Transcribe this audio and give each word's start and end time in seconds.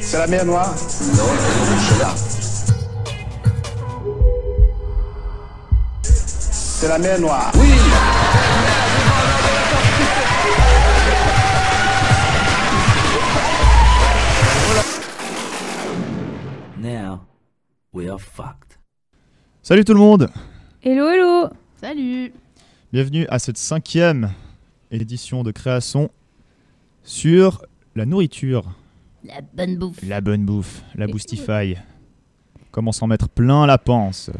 C'est 0.00 0.18
la 0.18 0.26
mer 0.26 0.44
Noire 0.44 0.68
Non, 0.68 1.30
c'est 1.78 1.98
là. 2.00 2.14
C'est 6.02 6.88
la 6.88 6.98
mer 6.98 7.20
Noire. 7.20 7.52
Oui 7.54 7.70
Now, 16.80 17.20
we 17.92 18.08
are 18.10 18.18
fucked. 18.18 18.78
Salut 19.62 19.84
tout 19.84 19.94
le 19.94 20.00
monde 20.00 20.28
Hello, 20.82 21.08
hello 21.08 21.48
Salut 21.80 22.32
Bienvenue 22.92 23.26
à 23.28 23.38
cette 23.38 23.56
cinquième 23.56 24.30
édition 25.02 25.42
de 25.42 25.50
création 25.50 26.10
sur 27.02 27.64
la 27.96 28.06
nourriture, 28.06 28.64
La 29.24 29.40
bonne 29.54 29.76
bouffe. 29.76 29.98
la 30.06 30.20
bonne 30.20 30.44
bouffe, 30.44 30.82
la 30.94 31.06
boostify. 31.06 31.74
Comment 32.70 32.92
s'en 32.92 33.06
mettre 33.06 33.28
plein 33.28 33.66
la 33.66 33.78
panse. 33.78 34.30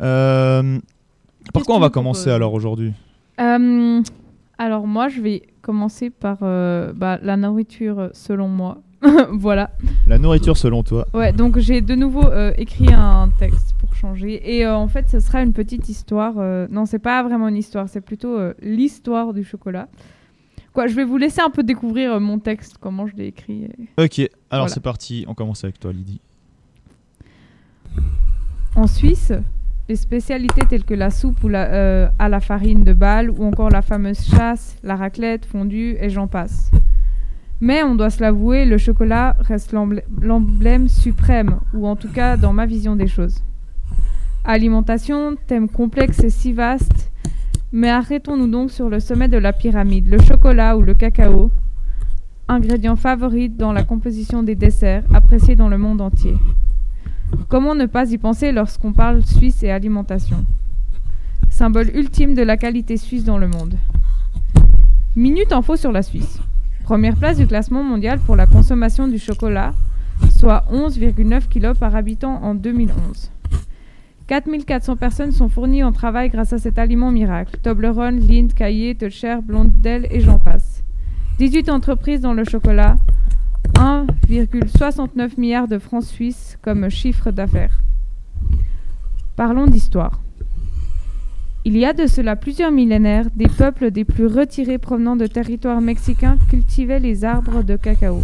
Euh, 0.00 0.78
par 1.52 1.62
quoi 1.64 1.76
on 1.76 1.80
va 1.80 1.90
commencer 1.90 2.30
alors 2.30 2.54
aujourd'hui? 2.54 2.92
Euh, 3.40 4.02
Alors 4.58 4.86
moi, 4.86 5.08
je 5.08 5.20
vais 5.20 5.42
commencer 5.62 6.10
par 6.10 6.38
euh, 6.42 6.92
bah, 6.94 7.18
la 7.22 7.36
nourriture 7.36 8.10
selon 8.12 8.48
moi. 8.48 8.78
voilà. 9.32 9.70
La 10.06 10.18
nourriture 10.18 10.56
selon 10.56 10.82
toi. 10.82 11.06
Ouais, 11.14 11.32
donc 11.32 11.58
j'ai 11.58 11.80
de 11.80 11.94
nouveau 11.94 12.24
euh, 12.26 12.52
écrit 12.56 12.92
un 12.92 13.30
texte 13.38 13.74
changer. 14.00 14.56
Et 14.56 14.64
euh, 14.64 14.74
en 14.76 14.88
fait, 14.88 15.08
ce 15.08 15.20
sera 15.20 15.42
une 15.42 15.52
petite 15.52 15.88
histoire. 15.88 16.34
euh, 16.38 16.66
non, 16.70 16.86
c'est 16.86 16.98
pas 16.98 17.22
vraiment 17.22 17.48
une 17.48 17.56
histoire, 17.56 17.88
c'est 17.88 18.00
plutôt 18.00 18.36
euh, 18.38 18.54
l'histoire 18.62 19.32
du 19.34 19.44
chocolat. 19.44 19.88
Quoi, 20.72 20.86
je 20.86 20.94
vais 20.94 21.04
vous 21.04 21.16
laisser 21.16 21.40
un 21.40 21.50
peu 21.50 21.62
découvrir 21.62 22.12
euh, 22.14 22.20
mon 22.20 22.38
texte, 22.38 22.76
comment 22.80 23.06
je 23.06 23.16
l'ai 23.16 23.26
écrit. 23.26 23.64
et- 23.64 24.02
Ok, 24.04 24.18
alors 24.50 24.64
Voilà. 24.64 24.68
c'est 24.68 24.80
parti, 24.82 25.24
on 25.28 25.34
commence 25.34 25.64
avec 25.64 25.78
toi 25.80 25.92
Lydie. 25.92 26.20
En 28.76 28.86
Suisse, 28.86 29.32
les 29.88 29.96
spécialités 29.96 30.62
telles 30.68 30.84
que 30.84 30.94
la 30.94 31.10
soupe 31.10 31.42
ou 31.42 31.48
la, 31.48 32.12
à 32.18 32.28
la 32.28 32.40
farine 32.40 32.84
de 32.84 32.92
balle 32.92 33.30
ou 33.30 33.44
encore 33.44 33.68
la 33.70 33.82
fameuse 33.82 34.20
chasse, 34.24 34.76
la 34.84 34.94
raclette, 34.96 35.44
fondue 35.44 35.96
et 36.00 36.08
j'en 36.08 36.28
passe. 36.28 36.70
Mais 37.60 37.82
on 37.82 37.94
doit 37.96 38.10
se 38.10 38.22
l'avouer, 38.22 38.64
le 38.64 38.78
chocolat 38.78 39.36
reste 39.40 39.72
l'emblè- 39.72 40.04
l'emblème 40.22 40.88
suprême, 40.88 41.58
ou 41.74 41.86
en 41.86 41.96
tout 41.96 42.08
cas 42.10 42.36
dans 42.38 42.52
ma 42.54 42.64
vision 42.64 42.94
des 42.96 43.08
choses. 43.08 43.42
Alimentation, 44.44 45.36
thème 45.46 45.68
complexe 45.68 46.24
et 46.24 46.30
si 46.30 46.54
vaste, 46.54 47.10
mais 47.72 47.90
arrêtons-nous 47.90 48.48
donc 48.48 48.70
sur 48.70 48.88
le 48.88 48.98
sommet 48.98 49.28
de 49.28 49.36
la 49.36 49.52
pyramide, 49.52 50.08
le 50.08 50.18
chocolat 50.18 50.78
ou 50.78 50.82
le 50.82 50.94
cacao, 50.94 51.50
ingrédient 52.48 52.96
favori 52.96 53.50
dans 53.50 53.72
la 53.72 53.84
composition 53.84 54.42
des 54.42 54.54
desserts 54.54 55.04
appréciés 55.12 55.56
dans 55.56 55.68
le 55.68 55.76
monde 55.76 56.00
entier. 56.00 56.36
Comment 57.48 57.74
ne 57.74 57.84
pas 57.84 58.10
y 58.10 58.18
penser 58.18 58.50
lorsqu'on 58.50 58.92
parle 58.92 59.22
Suisse 59.24 59.62
et 59.62 59.70
alimentation? 59.70 60.44
Symbole 61.50 61.90
ultime 61.94 62.34
de 62.34 62.42
la 62.42 62.56
qualité 62.56 62.96
suisse 62.96 63.24
dans 63.24 63.38
le 63.38 63.46
monde. 63.46 63.74
Minute 65.16 65.52
info 65.52 65.76
sur 65.76 65.92
la 65.92 66.02
Suisse. 66.02 66.40
Première 66.82 67.16
place 67.16 67.36
du 67.36 67.46
classement 67.46 67.84
mondial 67.84 68.18
pour 68.20 68.36
la 68.36 68.46
consommation 68.46 69.06
du 69.06 69.18
chocolat, 69.18 69.74
soit 70.38 70.64
11,9 70.72 71.48
kg 71.48 71.78
par 71.78 71.94
habitant 71.94 72.42
en 72.42 72.54
2011. 72.54 73.30
4400 74.30 74.94
personnes 74.94 75.32
sont 75.32 75.48
fournies 75.48 75.82
en 75.82 75.90
travail 75.90 76.28
grâce 76.28 76.52
à 76.52 76.58
cet 76.58 76.78
aliment 76.78 77.10
miracle. 77.10 77.56
Toblerone, 77.64 78.20
Lindt, 78.20 78.54
Caillé, 78.54 78.94
Teucher, 78.94 79.38
Blondel 79.42 80.06
et 80.08 80.20
j'en 80.20 80.38
passe. 80.38 80.84
18 81.38 81.68
entreprises 81.68 82.20
dans 82.20 82.32
le 82.32 82.44
chocolat, 82.44 82.96
1,69 83.74 85.30
milliard 85.36 85.66
de 85.66 85.80
francs 85.80 86.04
suisses 86.04 86.56
comme 86.62 86.88
chiffre 86.90 87.32
d'affaires. 87.32 87.82
Parlons 89.34 89.66
d'histoire. 89.66 90.20
Il 91.64 91.76
y 91.76 91.84
a 91.84 91.92
de 91.92 92.06
cela 92.06 92.36
plusieurs 92.36 92.70
millénaires, 92.70 93.26
des 93.34 93.48
peuples 93.48 93.90
des 93.90 94.04
plus 94.04 94.26
retirés 94.26 94.78
provenant 94.78 95.16
de 95.16 95.26
territoires 95.26 95.80
mexicains 95.80 96.38
cultivaient 96.48 97.00
les 97.00 97.24
arbres 97.24 97.64
de 97.64 97.74
cacao. 97.74 98.22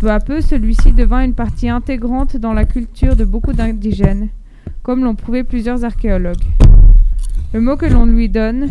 Peu 0.00 0.10
à 0.10 0.20
peu, 0.20 0.42
celui-ci 0.42 0.92
devint 0.92 1.24
une 1.24 1.34
partie 1.34 1.70
intégrante 1.70 2.36
dans 2.36 2.52
la 2.52 2.66
culture 2.66 3.16
de 3.16 3.24
beaucoup 3.24 3.54
d'indigènes, 3.54 4.28
comme 4.82 5.04
l'ont 5.04 5.14
prouvé 5.14 5.44
plusieurs 5.44 5.84
archéologues. 5.84 6.44
Le 7.52 7.60
mot 7.60 7.76
que 7.76 7.86
l'on 7.86 8.06
lui 8.06 8.28
donne 8.28 8.70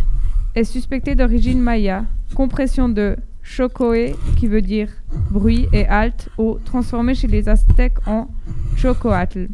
est 0.56 0.64
suspecté 0.64 1.16
d'origine 1.16 1.62
maya, 1.62 2.06
compression 2.36 2.90
de 2.90 3.16
chocoé, 3.42 4.16
qui 4.38 4.48
veut 4.48 4.62
dire 4.62 4.90
bruit, 5.30 5.68
et 5.74 5.86
alt, 5.86 6.30
eau, 6.38 6.60
transformé 6.66 7.16
chez 7.16 7.28
les 7.28 7.48
Aztèques 7.48 8.06
en 8.08 8.28
chocoatl. 8.76 9.48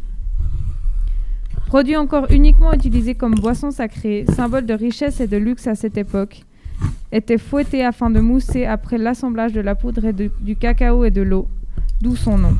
Produit 1.67 1.97
encore 1.97 2.31
uniquement 2.31 2.73
utilisé 2.73 3.15
comme 3.15 3.35
boisson 3.35 3.71
sacrée, 3.71 4.25
symbole 4.29 4.65
de 4.65 4.73
richesse 4.73 5.19
et 5.19 5.27
de 5.27 5.37
luxe 5.37 5.67
à 5.67 5.75
cette 5.75 5.97
époque, 5.97 6.45
était 7.11 7.37
fouetté 7.37 7.83
afin 7.83 8.09
de 8.09 8.19
mousser 8.19 8.65
après 8.65 8.97
l'assemblage 8.97 9.53
de 9.53 9.61
la 9.61 9.75
poudre 9.75 10.05
et 10.05 10.13
du 10.13 10.55
cacao 10.55 11.03
et 11.03 11.11
de 11.11 11.21
l'eau, 11.21 11.47
d'où 12.01 12.15
son 12.15 12.37
nom. 12.37 12.55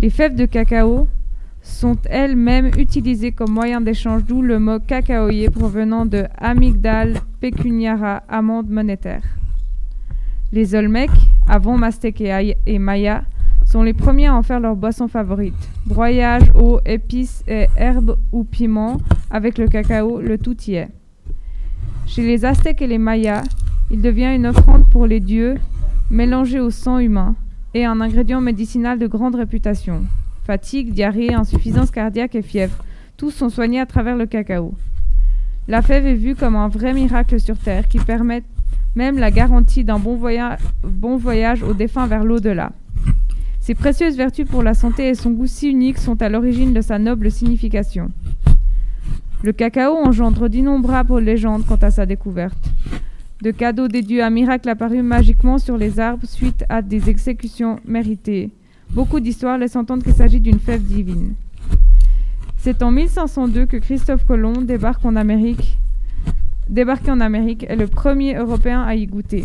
Les 0.00 0.10
fèves 0.10 0.36
de 0.36 0.46
cacao 0.46 1.08
sont 1.68 1.96
elles-mêmes 2.08 2.70
utilisées 2.78 3.32
comme 3.32 3.52
moyen 3.52 3.80
d'échange, 3.80 4.24
d'où 4.24 4.42
le 4.42 4.58
mot 4.58 4.80
cacaoyer 4.80 5.50
provenant 5.50 6.06
de 6.06 6.24
amygdale 6.38 7.20
pecuniara, 7.40 8.22
amende 8.28 8.70
monétaire. 8.70 9.22
Les 10.52 10.74
Olmecs, 10.74 11.10
avant 11.46 11.76
Maztèques 11.76 12.22
et 12.22 12.32
Aï- 12.32 12.56
et 12.66 12.78
Maya, 12.78 13.22
sont 13.66 13.82
les 13.82 13.92
premiers 13.92 14.28
à 14.28 14.34
en 14.34 14.42
faire 14.42 14.60
leur 14.60 14.76
boisson 14.76 15.08
favorite. 15.08 15.68
Broyage, 15.84 16.50
eau, 16.54 16.80
épices 16.86 17.44
et 17.46 17.66
herbes 17.76 18.16
ou 18.32 18.44
piments 18.44 18.96
avec 19.30 19.58
le 19.58 19.68
cacao, 19.68 20.20
le 20.20 20.38
tout 20.38 20.56
y 20.62 20.76
est. 20.76 20.88
Chez 22.06 22.22
les 22.22 22.46
Aztèques 22.46 22.80
et 22.80 22.86
les 22.86 22.96
Mayas, 22.98 23.44
il 23.90 24.00
devient 24.00 24.34
une 24.34 24.46
offrande 24.46 24.88
pour 24.88 25.06
les 25.06 25.20
dieux, 25.20 25.56
mélangée 26.10 26.60
au 26.60 26.70
sang 26.70 26.98
humain, 26.98 27.34
et 27.74 27.84
un 27.84 28.00
ingrédient 28.00 28.40
médicinal 28.40 28.98
de 28.98 29.06
grande 29.06 29.34
réputation. 29.34 30.04
Fatigue, 30.48 30.94
diarrhée, 30.94 31.34
insuffisance 31.34 31.90
cardiaque 31.90 32.34
et 32.34 32.40
fièvre, 32.40 32.82
tous 33.18 33.30
sont 33.32 33.50
soignés 33.50 33.80
à 33.80 33.84
travers 33.84 34.16
le 34.16 34.24
cacao. 34.24 34.72
La 35.68 35.82
fève 35.82 36.06
est 36.06 36.14
vue 36.14 36.34
comme 36.34 36.56
un 36.56 36.68
vrai 36.68 36.94
miracle 36.94 37.38
sur 37.38 37.58
Terre 37.58 37.86
qui 37.86 37.98
permet 37.98 38.42
même 38.96 39.18
la 39.18 39.30
garantie 39.30 39.84
d'un 39.84 39.98
bon, 39.98 40.16
voya- 40.16 40.56
bon 40.82 41.18
voyage 41.18 41.62
aux 41.62 41.74
défunts 41.74 42.06
vers 42.06 42.24
l'au-delà. 42.24 42.72
Ses 43.60 43.74
précieuses 43.74 44.16
vertus 44.16 44.48
pour 44.48 44.62
la 44.62 44.72
santé 44.72 45.08
et 45.08 45.14
son 45.14 45.32
goût 45.32 45.46
si 45.46 45.68
unique 45.68 45.98
sont 45.98 46.22
à 46.22 46.30
l'origine 46.30 46.72
de 46.72 46.80
sa 46.80 46.98
noble 46.98 47.30
signification. 47.30 48.10
Le 49.42 49.52
cacao 49.52 49.98
engendre 49.98 50.48
d'innombrables 50.48 51.18
légendes 51.20 51.66
quant 51.66 51.76
à 51.82 51.90
sa 51.90 52.06
découverte. 52.06 52.70
De 53.42 53.50
cadeaux 53.50 53.86
dieux 53.88 54.24
à 54.24 54.30
miracles 54.30 54.70
apparus 54.70 55.02
magiquement 55.02 55.58
sur 55.58 55.76
les 55.76 56.00
arbres 56.00 56.26
suite 56.26 56.64
à 56.70 56.80
des 56.80 57.10
exécutions 57.10 57.80
méritées. 57.84 58.48
Beaucoup 58.90 59.20
d'histoires 59.20 59.58
laissent 59.58 59.76
entendre 59.76 60.02
qu'il 60.02 60.14
s'agit 60.14 60.40
d'une 60.40 60.58
fève 60.58 60.82
divine. 60.82 61.34
C'est 62.56 62.82
en 62.82 62.90
1502 62.90 63.66
que 63.66 63.76
Christophe 63.76 64.26
Colomb 64.26 64.62
débarque 64.62 65.04
en 65.04 65.14
Amérique. 65.14 65.78
Débarqué 66.68 67.10
en 67.10 67.20
Amérique 67.20 67.64
est 67.68 67.76
le 67.76 67.86
premier 67.86 68.34
Européen 68.34 68.82
à 68.82 68.94
y 68.94 69.06
goûter. 69.06 69.44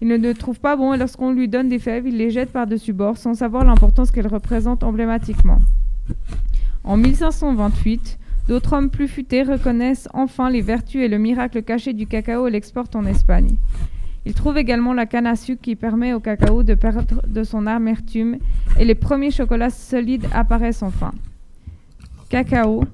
Il 0.00 0.08
ne 0.08 0.16
le 0.16 0.34
trouve 0.34 0.58
pas 0.58 0.74
bon 0.74 0.94
et 0.94 0.98
lorsqu'on 0.98 1.32
lui 1.32 1.46
donne 1.48 1.68
des 1.68 1.78
fèves, 1.78 2.06
il 2.06 2.16
les 2.16 2.30
jette 2.30 2.50
par-dessus 2.50 2.92
bord 2.92 3.16
sans 3.16 3.34
savoir 3.34 3.64
l'importance 3.64 4.10
qu'elles 4.10 4.26
représentent 4.26 4.82
emblématiquement. 4.82 5.58
En 6.82 6.96
1528, 6.96 8.18
d'autres 8.48 8.72
hommes 8.72 8.90
plus 8.90 9.06
futés 9.06 9.42
reconnaissent 9.42 10.08
enfin 10.14 10.50
les 10.50 10.62
vertus 10.62 11.02
et 11.02 11.08
le 11.08 11.18
miracle 11.18 11.62
caché 11.62 11.92
du 11.92 12.06
cacao 12.06 12.48
et 12.48 12.50
l'exportent 12.50 12.96
en 12.96 13.06
Espagne. 13.06 13.56
Ils 14.24 14.34
trouvent 14.34 14.58
également 14.58 14.92
la 14.92 15.06
canne 15.06 15.26
à 15.26 15.34
sucre 15.34 15.62
qui 15.62 15.74
permet 15.74 16.12
au 16.12 16.20
cacao 16.20 16.62
de 16.62 16.74
perdre 16.74 17.22
de 17.26 17.42
son 17.42 17.66
amertume 17.66 18.38
et 18.78 18.84
les 18.84 18.94
premiers 18.94 19.32
chocolats 19.32 19.70
solides 19.70 20.26
apparaissent 20.32 20.82
enfin. 20.82 21.12
Cacao, 22.28 22.84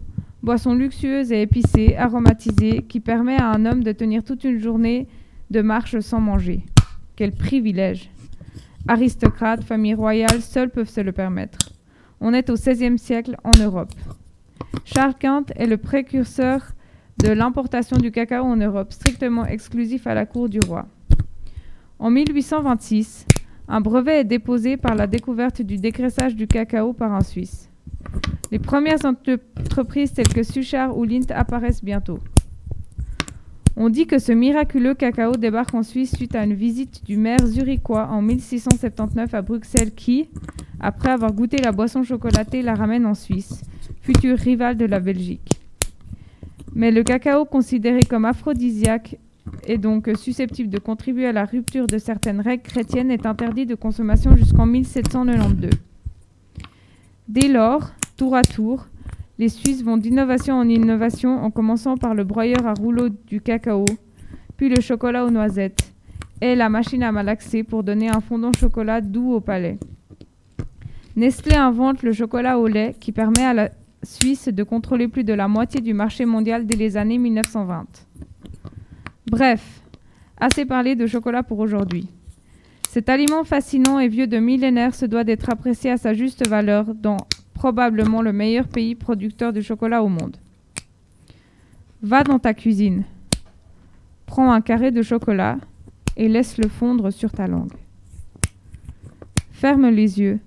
boisson 0.43 0.75
luxueuse 0.75 1.31
et 1.31 1.43
épicée, 1.43 1.97
aromatisée, 1.97 2.83
qui 2.89 3.01
permet 3.01 3.37
à 3.37 3.51
un 3.51 3.67
homme 3.67 3.85
de 3.85 3.93
tenir 3.93 4.25
toute 4.25 4.45
une 4.45 4.59
journée 4.59 5.07
de 5.51 5.61
marche 5.61 6.01
sans 6.01 6.21
manger. 6.21 6.65
Quel 7.15 7.33
privilège 7.33 8.11
Aristocrates, 8.87 9.65
familles 9.65 9.95
royales, 9.95 10.41
seuls 10.41 10.71
peuvent 10.71 10.89
se 10.89 11.03
le 11.03 11.13
permettre. 11.13 11.59
On 12.21 12.33
est 12.33 12.49
au 12.49 12.55
XVIe 12.55 12.99
siècle 12.99 13.37
en 13.45 13.53
Europe. 13.63 13.93
Charles 14.85 15.15
Quint 15.21 15.45
est 15.57 15.67
le 15.67 15.77
précurseur 15.77 16.73
de 17.23 17.31
l'importation 17.31 17.99
du 17.99 18.11
cacao 18.11 18.45
en 18.45 18.57
Europe, 18.57 18.93
strictement 18.93 19.45
exclusif 19.45 20.07
à 20.07 20.15
la 20.15 20.25
cour 20.25 20.49
du 20.49 20.61
roi. 20.61 20.87
En 22.01 22.11
1826, 22.11 23.27
un 23.67 23.81
brevet 23.81 24.21
est 24.21 24.25
déposé 24.25 24.77
par 24.77 24.95
la 24.95 25.09
découverte 25.09 25.63
du 25.63 25.79
dégraissage 25.79 26.37
du 26.37 26.47
cacao 26.47 26.93
par 26.93 27.13
un 27.13 27.23
Suisse. 27.23 27.69
Les 28.53 28.61
premières 28.61 29.05
entreprises 29.05 30.13
telles 30.13 30.29
que 30.29 30.45
Suchard 30.45 30.97
ou 30.97 31.05
Lindt 31.05 31.35
apparaissent 31.35 31.83
bientôt. 31.83 32.21
On 33.77 33.89
dit 33.91 34.07
que 34.07 34.21
ce 34.21 34.31
miraculeux 34.31 34.95
cacao 34.95 35.33
débarque 35.33 35.75
en 35.75 35.83
Suisse 35.83 36.15
suite 36.15 36.37
à 36.37 36.45
une 36.45 36.55
visite 36.55 37.05
du 37.05 37.17
maire 37.17 37.45
zurichois 37.45 38.07
en 38.09 38.23
1679 38.23 39.35
à 39.35 39.43
Bruxelles 39.43 39.93
qui, 39.93 40.29
après 40.79 41.11
avoir 41.11 41.33
goûté 41.33 41.59
la 41.59 41.73
boisson 41.73 42.05
chocolatée, 42.05 42.63
la 42.63 42.75
ramène 42.75 43.07
en 43.07 43.15
Suisse, 43.15 43.63
futur 44.03 44.39
rival 44.39 44.77
de 44.77 44.85
la 44.85 45.01
Belgique. 45.01 45.61
Mais 46.75 46.93
le 46.93 47.03
cacao 47.03 47.45
considéré 47.45 48.05
comme 48.05 48.25
aphrodisiaque 48.25 49.17
et 49.67 49.79
donc 49.79 50.11
susceptible 50.17 50.71
de 50.71 50.79
contribuer 50.79 51.27
à 51.27 51.33
la 51.33 51.45
rupture 51.45 51.87
de 51.87 51.99
certaines 51.99 52.41
règles 52.41 52.63
chrétiennes 52.63 53.11
est 53.11 53.27
interdit 53.27 53.67
de 53.67 53.75
consommation 53.75 54.37
jusqu'en 54.37 54.67
1792. 54.67 55.71
Dès 57.29 57.49
lors, 57.49 57.91
tour 58.17 58.35
à 58.35 58.43
tour, 58.43 58.87
les 59.39 59.49
Suisses 59.49 59.85
vont 59.85 59.97
d'innovation 59.97 60.57
en 60.57 60.69
innovation 60.69 61.43
en 61.43 61.51
commençant 61.51 61.97
par 61.97 62.15
le 62.15 62.25
broyeur 62.25 62.67
à 62.67 62.75
rouleau 62.75 63.09
du 63.09 63.41
cacao, 63.41 63.85
puis 64.57 64.69
le 64.69 64.81
chocolat 64.81 65.25
aux 65.25 65.31
noisettes 65.31 65.93
et 66.41 66.55
la 66.55 66.69
machine 66.69 67.03
à 67.03 67.13
malaxer 67.13 67.63
pour 67.63 67.83
donner 67.83 68.09
un 68.09 68.21
fondant 68.21 68.53
chocolat 68.53 69.01
doux 69.01 69.33
au 69.33 69.41
palais. 69.41 69.79
Nestlé 71.17 71.57
invente 71.57 72.03
le 72.03 72.13
chocolat 72.13 72.59
au 72.59 72.67
lait 72.67 72.95
qui 72.99 73.13
permet 73.13 73.45
à 73.45 73.55
la 73.55 73.71
Suisse 74.03 74.49
de 74.49 74.63
contrôler 74.63 75.09
plus 75.09 75.25
de 75.25 75.33
la 75.33 75.49
moitié 75.49 75.81
du 75.81 75.93
marché 75.93 76.25
mondial 76.25 76.67
dès 76.67 76.77
les 76.77 76.97
années 76.97 77.19
1920. 77.19 78.08
Bref, 79.31 79.83
assez 80.39 80.65
parlé 80.65 80.97
de 80.97 81.07
chocolat 81.07 81.43
pour 81.43 81.59
aujourd'hui. 81.59 82.09
Cet 82.89 83.11
aliment 83.11 83.45
fascinant 83.45 83.99
et 83.99 84.09
vieux 84.09 84.27
de 84.27 84.39
millénaires 84.39 84.95
se 84.95 85.05
doit 85.05 85.25
d'être 85.25 85.51
apprécié 85.51 85.91
à 85.91 85.99
sa 85.99 86.15
juste 86.15 86.47
valeur 86.47 86.95
dans 86.95 87.19
probablement 87.53 88.23
le 88.23 88.33
meilleur 88.33 88.67
pays 88.69 88.95
producteur 88.95 89.53
de 89.53 89.61
chocolat 89.61 90.03
au 90.03 90.09
monde. 90.09 90.39
Va 92.03 92.25
dans 92.25 92.39
ta 92.39 92.55
cuisine, 92.55 93.05
prends 94.25 94.51
un 94.51 94.63
carré 94.63 94.93
de 94.93 95.03
chocolat 95.03 95.59
et 96.17 96.29
laisse-le 96.29 96.69
fondre 96.69 97.13
sur 97.13 97.31
ta 97.31 97.47
langue. 97.47 97.75
Ferme 99.53 99.91
les 99.91 100.21
yeux 100.21 100.39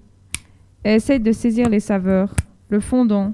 et 0.85 0.95
essaye 0.95 1.19
de 1.19 1.31
saisir 1.31 1.69
les 1.69 1.81
saveurs, 1.81 2.33
le 2.69 2.79
fondant, 2.79 3.33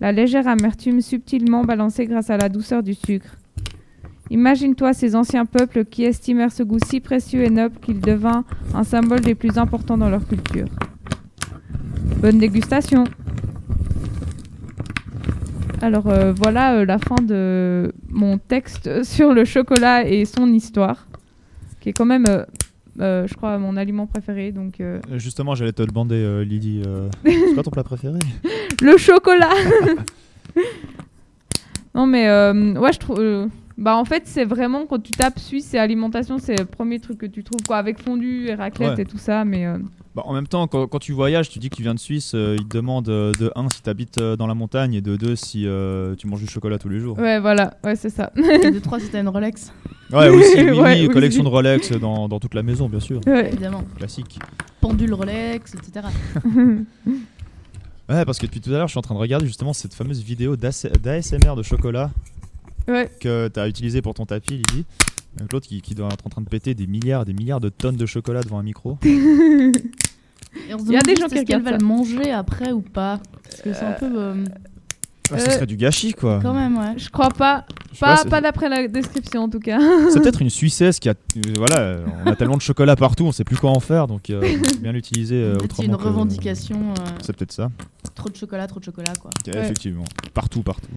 la 0.00 0.12
légère 0.12 0.46
amertume 0.46 1.00
subtilement 1.00 1.64
balancée 1.64 2.04
grâce 2.04 2.28
à 2.28 2.36
la 2.36 2.50
douceur 2.50 2.82
du 2.82 2.92
sucre. 2.92 3.38
Imagine-toi 4.30 4.94
ces 4.94 5.14
anciens 5.14 5.44
peuples 5.46 5.84
qui 5.84 6.04
estimèrent 6.04 6.52
ce 6.52 6.62
goût 6.62 6.78
si 6.84 7.00
précieux 7.00 7.42
et 7.44 7.50
noble 7.50 7.76
qu'il 7.80 8.00
devint 8.00 8.44
un 8.74 8.82
symbole 8.82 9.20
des 9.20 9.34
plus 9.34 9.58
importants 9.58 9.98
dans 9.98 10.08
leur 10.08 10.26
culture. 10.26 10.66
Bonne 12.20 12.38
dégustation. 12.38 13.04
Alors 15.82 16.06
euh, 16.06 16.32
voilà 16.32 16.76
euh, 16.76 16.84
la 16.86 16.98
fin 16.98 17.16
de 17.22 17.92
mon 18.08 18.38
texte 18.38 19.02
sur 19.04 19.34
le 19.34 19.44
chocolat 19.44 20.08
et 20.08 20.24
son 20.24 20.50
histoire, 20.52 21.06
qui 21.80 21.90
est 21.90 21.92
quand 21.92 22.06
même, 22.06 22.24
euh, 22.26 22.44
euh, 23.00 23.26
je 23.26 23.34
crois, 23.34 23.58
mon 23.58 23.76
aliment 23.76 24.06
préféré. 24.06 24.50
Donc 24.52 24.80
euh, 24.80 25.00
Justement, 25.16 25.54
j'allais 25.54 25.72
te 25.72 25.82
demander, 25.82 26.14
euh, 26.16 26.42
Lydie, 26.42 26.80
c'est 27.26 27.52
quoi 27.54 27.62
ton 27.62 27.70
plat 27.70 27.84
préféré? 27.84 28.18
Le 28.80 28.96
chocolat. 28.96 29.52
non 31.94 32.06
mais 32.06 32.26
ouais, 32.78 32.92
je 32.92 32.98
trouve. 32.98 33.48
Bah 33.76 33.96
en 33.96 34.04
fait, 34.04 34.22
c'est 34.26 34.44
vraiment 34.44 34.86
quand 34.86 35.00
tu 35.02 35.10
tapes 35.12 35.38
Suisse 35.38 35.74
et 35.74 35.78
alimentation, 35.78 36.38
c'est 36.38 36.56
le 36.58 36.64
premier 36.64 37.00
truc 37.00 37.18
que 37.18 37.26
tu 37.26 37.42
trouves 37.42 37.62
quoi, 37.66 37.76
avec 37.78 38.00
fondue 38.02 38.46
et 38.48 38.54
raclette 38.54 38.96
Ouais. 38.96 39.02
et 39.02 39.04
tout 39.06 39.18
ça. 39.18 39.44
Mais 39.44 39.66
euh, 39.66 39.78
Bah, 40.14 40.22
en 40.26 40.32
même 40.32 40.46
temps, 40.46 40.66
quand, 40.68 40.86
quand 40.86 41.00
tu 41.00 41.12
voyages, 41.12 41.48
tu 41.50 41.58
dis 41.58 41.70
que 41.70 41.74
tu 41.76 41.82
viens 41.82 41.94
de 41.94 41.98
Suisse, 41.98 42.32
euh, 42.36 42.56
ils 42.58 42.66
te 42.68 42.76
demandent 42.76 43.08
euh, 43.08 43.32
de 43.34 43.50
1 43.56 43.68
si 43.70 43.82
tu 43.82 43.90
habites 43.90 44.18
dans 44.20 44.46
la 44.46 44.54
montagne 44.54 44.94
et 44.94 45.00
de 45.00 45.16
2 45.16 45.34
si 45.34 45.66
euh, 45.66 46.14
tu 46.14 46.26
manges 46.28 46.40
du 46.42 46.46
chocolat 46.48 46.78
tous 46.78 46.88
les 46.88 47.00
jours. 47.00 47.18
ouais, 47.18 47.40
voilà, 47.40 47.74
ouais, 47.82 47.96
c'est 47.96 48.10
ça. 48.10 48.30
Et 48.36 48.70
de 48.70 48.78
3 48.80 49.00
si 49.00 49.08
t'as 49.10 49.20
une 49.20 49.28
Rolex, 49.28 49.72
Ouais, 50.12 50.28
aussi, 50.30 50.56
oui, 50.62 50.70
Ouais, 50.70 51.00
oui, 51.00 51.08
collection 51.08 51.42
de 51.42 51.48
Rolex 51.48 51.90
dans, 51.92 52.28
dans 52.28 52.38
toute 52.38 52.54
la 52.54 52.62
maison, 52.62 52.88
bien 52.88 53.00
sûr. 53.00 53.20
Ouais. 53.26 53.48
évidemment. 53.48 53.82
Classique. 53.96 54.38
Pendule 54.80 55.14
Rolex, 55.14 55.74
etc. 55.74 56.06
Ouais, 58.08 58.24
parce 58.26 58.38
que 58.38 58.44
depuis 58.46 58.60
tout 58.60 58.70
à 58.70 58.74
l'heure, 58.74 58.86
je 58.86 58.92
suis 58.92 58.98
en 58.98 59.02
train 59.02 59.14
de 59.14 59.20
regarder 59.20 59.46
justement 59.46 59.72
cette 59.72 59.94
fameuse 59.94 60.22
vidéo 60.22 60.56
d'AS- 60.56 60.86
d'ASMR 61.02 61.56
de 61.56 61.62
chocolat 61.62 62.10
ouais. 62.88 63.10
que 63.20 63.48
tu 63.48 63.60
as 63.60 63.68
utilisé 63.68 64.02
pour 64.02 64.14
ton 64.14 64.26
tapis, 64.26 64.56
Lydie. 64.58 64.84
Donc 65.38 65.52
l'autre 65.52 65.66
qui, 65.66 65.80
qui 65.82 65.94
doit 65.94 66.08
être 66.12 66.26
en 66.26 66.30
train 66.30 66.42
de 66.42 66.48
péter 66.48 66.74
des 66.74 66.86
milliards, 66.86 67.24
des 67.24 67.32
milliards 67.34 67.60
de 67.60 67.68
tonnes 67.68 67.96
de 67.96 68.06
chocolat 68.06 68.40
devant 68.42 68.58
un 68.58 68.62
micro. 68.62 68.98
Il 69.04 70.92
y 70.92 70.96
a 70.96 71.00
des 71.00 71.16
gens 71.16 71.26
qui 71.26 71.38
regardent 71.38 71.64
va 71.64 71.72
le 71.76 71.84
manger 71.84 72.30
après 72.30 72.70
ou 72.72 72.80
pas. 72.80 73.20
Parce 73.42 73.60
que 73.62 73.72
c'est 73.72 73.84
un 73.84 73.92
peu. 73.92 74.06
euh, 74.16 74.44
Ah, 75.32 75.38
ce 75.38 75.48
Euh, 75.48 75.50
serait 75.52 75.66
du 75.66 75.76
gâchis, 75.76 76.12
quoi. 76.12 76.38
quand 76.42 76.52
même, 76.52 76.76
ouais. 76.76 76.92
Je 76.98 77.08
crois 77.08 77.30
pas. 77.30 77.64
Je 77.94 77.98
Pas, 77.98 78.18
c'est- 78.18 78.28
pas 78.28 78.40
d'après 78.42 78.68
la 78.68 78.86
description 78.86 79.44
en 79.44 79.48
tout 79.48 79.58
cas. 79.58 79.78
C'est 80.10 80.20
peut-être 80.20 80.42
une 80.42 80.50
Suissesse 80.50 81.00
qui 81.00 81.08
a. 81.08 81.12
euh, 81.14 81.40
voilà, 81.56 81.96
on 82.24 82.30
a 82.30 82.36
tellement 82.36 82.56
de 82.58 82.62
chocolat 82.62 82.94
partout, 82.94 83.24
on 83.24 83.32
sait 83.32 83.42
plus 83.42 83.56
quoi 83.56 83.70
en 83.70 83.80
faire, 83.80 84.06
donc 84.06 84.28
euh, 84.30 84.42
bien 84.80 84.92
l'utiliser 84.92 85.42
euh, 85.42 85.56
autrement. 85.56 85.88
une 85.88 85.96
que- 85.96 86.02
revendication. 86.04 86.76
euh, 86.90 87.10
C'est 87.22 87.34
peut-être 87.34 87.52
ça. 87.52 87.70
trop 88.14 88.28
de 88.28 88.36
chocolat, 88.36 88.66
trop 88.66 88.80
de 88.80 88.84
chocolat, 88.84 89.14
quoi. 89.20 89.30
Effectivement. 89.46 90.04
Partout, 90.34 90.62
partout. 90.62 90.88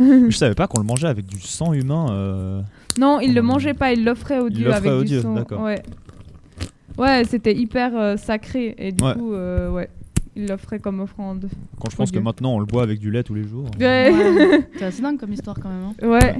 Je 0.00 0.30
savais 0.36 0.54
pas 0.54 0.66
qu'on 0.66 0.80
le 0.80 0.86
mangeait 0.86 1.08
avec 1.08 1.26
du 1.26 1.40
sang 1.40 1.72
humain. 1.72 2.06
euh, 2.10 2.60
non, 2.98 3.20
il 3.20 3.34
le 3.34 3.42
mangeait 3.42 3.74
pas, 3.74 3.92
il 3.92 4.04
l'offrait 4.04 4.38
au 4.38 4.48
Il 4.48 4.54
dieu 4.54 4.64
l'offrait 4.66 4.88
avec 4.88 5.00
au 5.00 5.04
du 5.04 5.20
d'accord. 5.34 5.62
Ouais. 5.62 5.82
Ouais, 6.96 7.22
c'était 7.24 7.54
hyper 7.54 7.96
euh, 7.96 8.16
sacré 8.16 8.74
et 8.78 8.90
du 8.92 9.04
Ouais. 9.04 9.14
coup, 9.14 9.32
euh, 9.32 9.70
ouais, 9.70 9.88
il 10.34 10.46
l'offrait 10.48 10.80
comme 10.80 11.00
offrande. 11.00 11.48
Quand 11.80 11.90
je 11.90 11.96
pense 11.96 12.10
que 12.10 12.18
maintenant 12.18 12.54
on 12.54 12.58
le 12.58 12.66
boit 12.66 12.82
avec 12.82 12.98
du 12.98 13.10
lait 13.10 13.22
tous 13.22 13.34
les 13.34 13.44
jours. 13.44 13.66
Ouais. 13.78 14.12
Ouais. 14.12 14.68
c'est 14.78 14.84
assez 14.86 15.02
dingue 15.02 15.18
comme 15.18 15.32
histoire, 15.32 15.56
quand 15.60 15.68
même. 15.68 15.92
hein. 16.02 16.06
Ouais. 16.08 16.36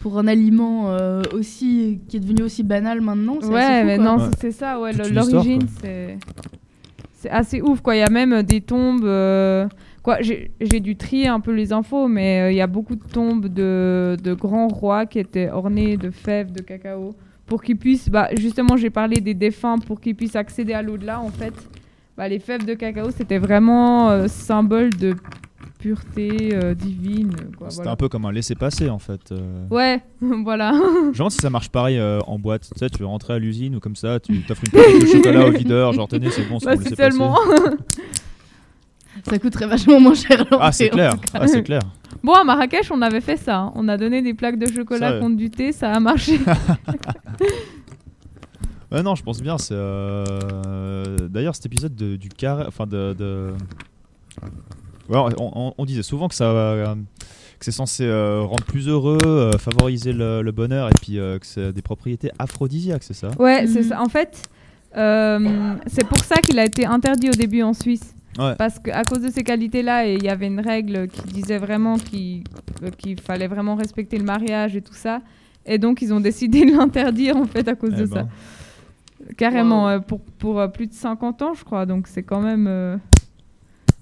Pour 0.00 0.18
un 0.18 0.26
aliment 0.26 0.90
euh, 0.90 1.22
aussi 1.32 2.00
qui 2.08 2.18
est 2.18 2.20
devenu 2.20 2.42
aussi 2.42 2.62
banal 2.62 3.00
maintenant. 3.00 3.38
c'est 3.40 3.46
assez 3.46 3.54
Ouais, 3.54 3.80
fou, 3.80 3.86
mais 3.86 3.96
quoi. 3.96 4.04
non, 4.04 4.16
Ouais. 4.24 4.30
c'est 4.38 4.52
ça, 4.52 4.78
ouais, 4.78 4.92
l'origine, 4.92 5.62
c'est 5.80 6.18
c'est 7.24 7.30
assez 7.30 7.62
ouf, 7.62 7.80
quoi. 7.80 7.96
Il 7.96 8.00
y 8.00 8.02
a 8.02 8.10
même 8.10 8.42
des 8.42 8.60
tombes. 8.60 9.04
euh, 9.04 9.66
Quoi, 10.02 10.18
j'ai 10.20 10.80
dû 10.80 10.96
trier 10.96 11.28
un 11.28 11.40
peu 11.40 11.52
les 11.52 11.72
infos, 11.72 12.08
mais 12.08 12.40
euh, 12.42 12.52
il 12.52 12.56
y 12.56 12.60
a 12.60 12.66
beaucoup 12.66 12.94
de 12.94 13.02
tombes 13.10 13.46
de, 13.46 14.18
de 14.22 14.34
grands 14.34 14.68
rois 14.68 15.06
qui 15.06 15.18
étaient 15.18 15.48
ornées 15.50 15.96
de 15.96 16.10
fèves 16.10 16.52
de 16.52 16.60
cacao 16.60 17.14
pour 17.46 17.62
qu'ils 17.62 17.78
puissent. 17.78 18.10
Bah, 18.10 18.28
justement, 18.36 18.76
j'ai 18.76 18.90
parlé 18.90 19.22
des 19.22 19.32
défunts 19.32 19.78
pour 19.78 20.02
qu'ils 20.02 20.14
puissent 20.14 20.36
accéder 20.36 20.74
à 20.74 20.82
l'au-delà. 20.82 21.20
En 21.20 21.30
fait, 21.30 21.54
bah, 22.18 22.28
les 22.28 22.38
fèves 22.38 22.66
de 22.66 22.74
cacao, 22.74 23.10
c'était 23.12 23.38
vraiment 23.38 24.10
euh, 24.10 24.26
symbole 24.28 24.90
de 24.90 25.14
pureté 25.84 26.54
euh, 26.54 26.74
divine. 26.74 27.32
C'était 27.36 27.74
voilà. 27.76 27.90
un 27.90 27.96
peu 27.96 28.08
comme 28.08 28.24
un 28.24 28.32
laisser-passer 28.32 28.88
en 28.88 28.98
fait. 28.98 29.20
euh. 29.32 29.66
Ouais, 29.70 30.00
voilà. 30.42 30.72
Demande 31.14 31.30
si 31.30 31.38
ça 31.38 31.50
marche 31.50 31.68
pareil 31.68 31.98
euh, 31.98 32.20
en 32.26 32.38
boîte. 32.38 32.62
Tu 32.72 32.78
sais, 32.78 32.88
tu 32.88 32.98
veux 33.00 33.06
rentrer 33.06 33.34
à 33.34 33.38
l'usine 33.38 33.76
ou 33.76 33.80
comme 33.80 33.94
ça, 33.94 34.18
tu 34.18 34.40
t'offres 34.44 34.62
une 34.64 34.70
paquet 34.72 34.98
de 34.98 35.04
chocolat 35.06 35.46
au 35.46 35.50
videur, 35.50 35.92
genre 35.92 36.08
tenez, 36.08 36.30
c'est 36.30 36.48
bon, 36.48 36.58
c'est 36.58 36.66
Bah, 36.66 36.76
pour 36.76 37.38
si. 37.46 37.76
Ça 39.30 39.38
coûterait 39.38 39.66
vachement 39.66 40.00
moins 40.00 40.14
cher. 40.14 40.44
Ah, 40.58 40.72
c'est 40.72 40.88
clair. 40.88 41.14
Ah, 41.34 41.46
c'est 41.46 41.62
clair. 41.62 41.80
Bon, 42.22 42.32
à 42.32 42.42
Marrakech, 42.44 42.90
on 42.90 43.00
avait 43.02 43.20
fait 43.20 43.36
ça. 43.36 43.58
hein. 43.58 43.72
On 43.76 43.86
a 43.88 43.96
donné 43.96 44.22
des 44.22 44.34
plaques 44.34 44.58
de 44.58 44.66
chocolat 44.66 45.12
Ça, 45.12 45.18
contre 45.20 45.36
du 45.36 45.50
thé, 45.50 45.70
ça 45.72 45.92
a 45.92 46.00
marché. 46.00 46.40
Ouais, 48.92 49.02
non, 49.02 49.14
je 49.16 49.22
pense 49.24 49.42
bien. 49.42 49.58
C'est 49.58 49.74
euh, 49.76 51.16
d'ailleurs 51.28 51.54
cet 51.56 51.66
épisode 51.66 51.94
de- 51.96 52.14
du 52.16 52.28
carré, 52.28 52.64
enfin 52.68 52.86
de. 52.86 53.12
de- 53.18 53.52
On, 55.08 55.28
on- 55.38 55.74
on 55.76 55.84
disait 55.84 56.02
souvent 56.02 56.28
que 56.28 56.34
ça, 56.34 56.44
euh, 56.44 56.94
que 57.58 57.64
c'est 57.64 57.70
censé 57.72 58.04
euh, 58.04 58.42
rendre 58.42 58.64
plus 58.64 58.88
heureux, 58.88 59.18
euh, 59.26 59.52
favoriser 59.58 60.12
le, 60.12 60.42
le 60.42 60.52
bonheur, 60.52 60.88
et 60.88 60.94
puis 61.00 61.18
euh, 61.18 61.38
que 61.38 61.46
c'est 61.46 61.72
des 61.72 61.82
propriétés 61.82 62.30
aphrodisiaques, 62.38 63.02
c'est 63.02 63.14
ça? 63.14 63.28
Ouais, 63.38 63.66
c'est 63.66 63.82
Mhm. 63.82 63.88
ça. 63.88 64.00
En 64.02 64.08
fait, 64.08 64.42
euh, 64.96 65.74
c'est 65.86 66.06
pour 66.06 66.18
ça 66.18 66.36
qu'il 66.36 66.58
a 66.58 66.64
été 66.64 66.86
interdit 66.86 67.28
au 67.28 67.32
début 67.32 67.62
en 67.62 67.72
Suisse. 67.74 68.14
Ouais. 68.38 68.54
Parce 68.56 68.80
qu'à 68.80 69.04
cause 69.04 69.20
de 69.22 69.28
ces 69.30 69.44
qualités-là, 69.44 70.08
et 70.08 70.14
il 70.14 70.24
y 70.24 70.28
avait 70.28 70.48
une 70.48 70.58
règle 70.60 71.06
qui 71.06 71.22
disait 71.28 71.58
vraiment 71.58 71.96
qu'il 71.98 72.42
euh, 72.82 73.14
fallait 73.24 73.46
vraiment 73.46 73.76
respecter 73.76 74.18
le 74.18 74.24
mariage 74.24 74.74
et 74.74 74.82
tout 74.82 74.94
ça. 74.94 75.20
Et 75.66 75.78
donc, 75.78 76.02
ils 76.02 76.12
ont 76.12 76.18
décidé 76.30 76.64
de 76.64 76.72
l'interdire, 76.76 77.36
en 77.36 77.44
fait, 77.46 77.66
à 77.68 77.74
cause 77.76 77.92
Eh 77.96 78.00
de 78.00 78.06
ben. 78.06 78.28
ça. 79.20 79.26
Carrément, 79.36 79.84
Wow. 79.84 79.88
euh, 79.90 79.98
pour, 80.00 80.20
pour 80.20 80.58
euh, 80.60 80.68
plus 80.68 80.86
de 80.88 80.92
50 80.94 81.42
ans, 81.42 81.54
je 81.54 81.62
crois. 81.64 81.86
Donc, 81.86 82.06
c'est 82.08 82.22
quand 82.24 82.40
même... 82.40 82.66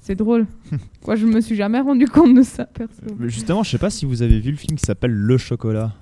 c'est 0.02 0.14
drôle. 0.16 0.46
Moi, 1.06 1.16
je 1.16 1.24
me 1.24 1.40
suis 1.40 1.56
jamais 1.56 1.80
rendu 1.80 2.06
compte 2.06 2.34
de 2.36 2.42
ça, 2.42 2.66
perso. 2.66 3.00
Mais 3.18 3.30
justement, 3.30 3.62
je 3.62 3.70
sais 3.70 3.78
pas 3.78 3.88
si 3.90 4.04
vous 4.04 4.20
avez 4.20 4.38
vu 4.40 4.50
le 4.50 4.56
film 4.58 4.76
qui 4.76 4.84
s'appelle 4.84 5.12
Le 5.12 5.38
Chocolat. 5.38 5.92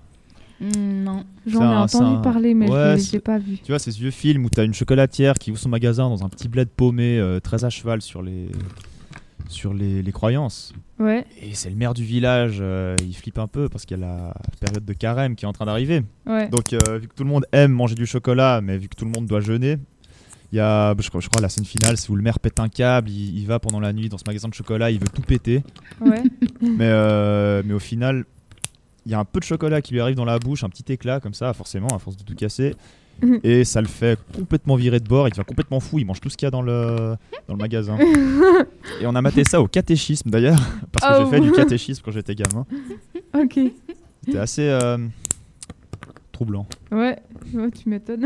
Mm, 0.61 1.05
non. 1.05 1.25
J'en 1.47 1.61
ai 1.63 1.65
un- 1.65 1.81
entendu 1.83 2.17
un- 2.17 2.21
parler, 2.21 2.55
mais 2.55 2.69
Ouais, 2.69 2.99
je 2.99 3.13
l'ai 3.13 3.21
pas 3.21 3.39
vu. 3.39 3.59
Tu 3.59 3.71
vois, 3.73 3.79
c'est 3.79 3.93
ce 3.93 3.99
vieux 3.99 4.11
film 4.11 4.45
où 4.45 4.51
t'as 4.51 4.65
une 4.65 4.75
chocolatière 4.75 5.35
qui 5.35 5.51
ouvre 5.53 5.61
son 5.61 5.69
magasin 5.69 6.09
dans 6.09 6.25
un 6.25 6.29
petit 6.29 6.49
bled 6.49 6.69
paumé, 6.69 7.19
euh, 7.19 7.41
très 7.41 7.65
à 7.65 7.71
cheval 7.71 8.03
sur 8.03 8.21
les, 8.23 8.49
sur 9.49 9.73
les, 9.75 10.03
les 10.03 10.13
croyances. 10.13 10.73
Ouais, 10.99 11.25
Et 11.41 11.55
c'est 11.55 11.71
le 11.71 11.77
maire 11.77 11.95
du 11.95 12.05
village, 12.05 12.59
euh, 12.61 12.95
il 13.07 13.15
flippe 13.17 13.39
un 13.39 13.47
peu 13.47 13.71
parce 13.71 13.87
qu'il 13.87 13.99
y 13.99 14.03
a 14.03 14.07
la 14.07 14.35
période 14.61 14.85
de 14.85 14.93
carême 14.93 15.35
qui 15.35 15.47
est 15.47 15.49
en 15.49 15.53
train 15.55 15.65
d'arriver. 15.65 16.03
ouais. 16.27 16.49
Donc, 16.51 16.75
euh, 16.75 16.99
vu 16.99 17.09
que 17.09 17.15
tout 17.15 17.25
le 17.25 17.31
monde 17.31 17.47
aime 17.53 17.73
manger 17.73 17.95
du 17.95 18.05
chocolat, 18.05 18.61
mais 18.63 18.77
vu 18.77 18.89
que 18.89 18.97
tout 18.97 19.07
le 19.07 19.11
monde 19.11 19.27
doit 19.27 19.41
jeûner, 19.41 19.79
il 20.53 20.57
y 20.57 20.61
a, 20.61 20.95
je 20.99 21.09
crois, 21.09 21.21
je 21.21 21.29
crois 21.29 21.41
la 21.41 21.49
scène 21.49 21.65
finale, 21.65 21.97
c'est 21.97 22.11
où 22.11 22.17
le 22.17 22.23
maire 22.23 22.39
pète 22.41 22.59
un 22.61 22.69
câble, 22.69 23.09
il, 23.11 23.39
il 23.39 23.47
va 23.47 23.59
pendant 23.59 23.81
la 23.81 23.93
nuit 23.93 24.09
dans 24.09 24.19
ce 24.19 24.25
magasin 24.27 24.49
de 24.49 24.55
chocolat, 24.55 24.91
il 24.91 24.99
veut 24.99 25.09
tout 25.09 25.23
péter. 25.23 25.63
ouais. 26.01 26.23
mais, 26.61 26.79
euh, 26.81 27.63
mais 27.65 27.75
au 27.75 27.79
final, 27.79 28.25
il 29.07 29.13
y 29.13 29.15
a 29.15 29.19
un 29.19 29.25
peu 29.25 29.39
de 29.41 29.45
chocolat 29.45 29.81
qui 29.81 29.93
lui 29.95 30.01
arrive 30.01 30.17
dans 30.17 30.25
la 30.25 30.39
bouche, 30.39 30.65
un 30.65 30.69
petit 30.69 30.93
éclat 30.93 31.21
comme 31.21 31.35
ça, 31.35 31.53
forcément, 31.55 31.89
à 31.95 31.99
force 31.99 32.17
de 32.17 32.23
tout 32.25 32.35
casser. 32.35 32.75
Mhm. 33.23 33.41
Et 33.45 33.65
ça 33.65 33.81
le 33.83 33.87
fait 33.87 34.19
complètement 34.35 34.77
virer 34.77 34.99
de 34.99 35.07
bord, 35.07 35.29
il 35.29 35.31
devient 35.33 35.45
complètement 35.47 35.79
fou, 35.79 35.99
il 35.99 36.07
mange 36.07 36.21
tout 36.21 36.31
ce 36.31 36.37
qu'il 36.39 36.47
y 36.47 36.49
a 36.49 36.51
dans 36.51 36.63
le, 36.63 37.17
dans 37.49 37.55
le 37.55 37.59
magasin. 37.59 37.99
Et 39.01 39.07
on 39.07 39.15
a 39.15 39.21
maté 39.23 39.45
ça 39.45 39.61
au 39.61 39.69
catéchisme 39.69 40.31
d'ailleurs, 40.31 40.59
parce 40.93 41.07
que 41.07 41.23
Oh. 41.23 41.25
j'ai 41.31 41.37
fait 41.37 41.41
du 41.43 41.53
catéchisme 41.53 42.03
quand 42.05 42.13
j'étais 42.13 42.35
gamin. 42.35 42.65
Ok. 43.35 43.59
C'était 44.25 44.39
assez 44.39 44.63
euh, 44.69 44.97
troublant. 46.33 46.67
Ouais, 46.91 47.19
ouais, 47.55 47.71
tu 47.71 47.89
m'étonnes. 47.91 48.25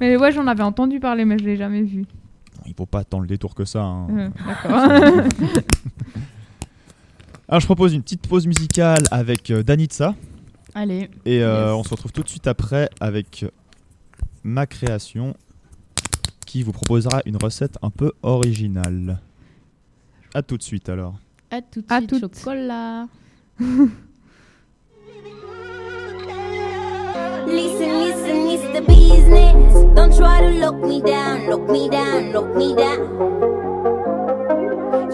Mais 0.00 0.16
ouais, 0.16 0.32
j'en 0.32 0.46
avais 0.46 0.62
entendu 0.62 1.00
parler, 1.00 1.24
mais 1.24 1.38
je 1.38 1.44
l'ai 1.44 1.56
jamais 1.56 1.82
vu. 1.82 2.04
Il 2.66 2.74
faut 2.74 2.86
pas 2.86 3.04
tant 3.04 3.20
le 3.20 3.26
détour 3.26 3.54
que 3.54 3.64
ça. 3.64 3.82
hein. 3.82 4.06
Euh, 4.10 4.28
D'accord. 4.46 5.52
Alors 7.48 7.60
je 7.60 7.66
propose 7.66 7.94
une 7.94 8.02
petite 8.02 8.26
pause 8.26 8.46
musicale 8.46 9.04
avec 9.10 9.50
euh, 9.50 9.62
Danitza. 9.62 10.14
Allez. 10.74 11.08
Et 11.24 11.42
euh, 11.42 11.66
Yes. 11.68 11.74
on 11.74 11.84
se 11.84 11.90
retrouve 11.90 12.12
tout 12.12 12.22
de 12.22 12.28
suite 12.28 12.46
après 12.48 12.90
avec 13.00 13.44
ma 14.42 14.66
création 14.66 15.34
qui 16.44 16.62
vous 16.64 16.72
proposera 16.72 17.22
une 17.24 17.36
recette 17.36 17.78
un 17.82 17.90
peu 17.90 18.12
originale. 18.22 19.20
A 20.34 20.42
tout 20.42 20.56
de 20.56 20.62
suite 20.62 20.88
alors. 20.88 21.14
À 21.50 21.62
tout 21.62 21.80
de 21.82 21.86
À 21.88 21.98
suite, 22.00 22.18
chocolat. 22.20 23.06
Listen, 27.46 28.00
listen, 28.00 28.48
it's 28.48 28.64
the 28.74 28.82
business. 28.82 29.72
Don't 29.94 30.12
try 30.16 30.40
to 30.40 30.50
lock 30.58 30.82
me 30.82 31.00
down, 31.00 31.46
lock 31.46 31.68
me 31.68 31.88
down, 31.88 32.32
lock 32.32 32.52
me 32.56 32.74
down. 32.74 32.98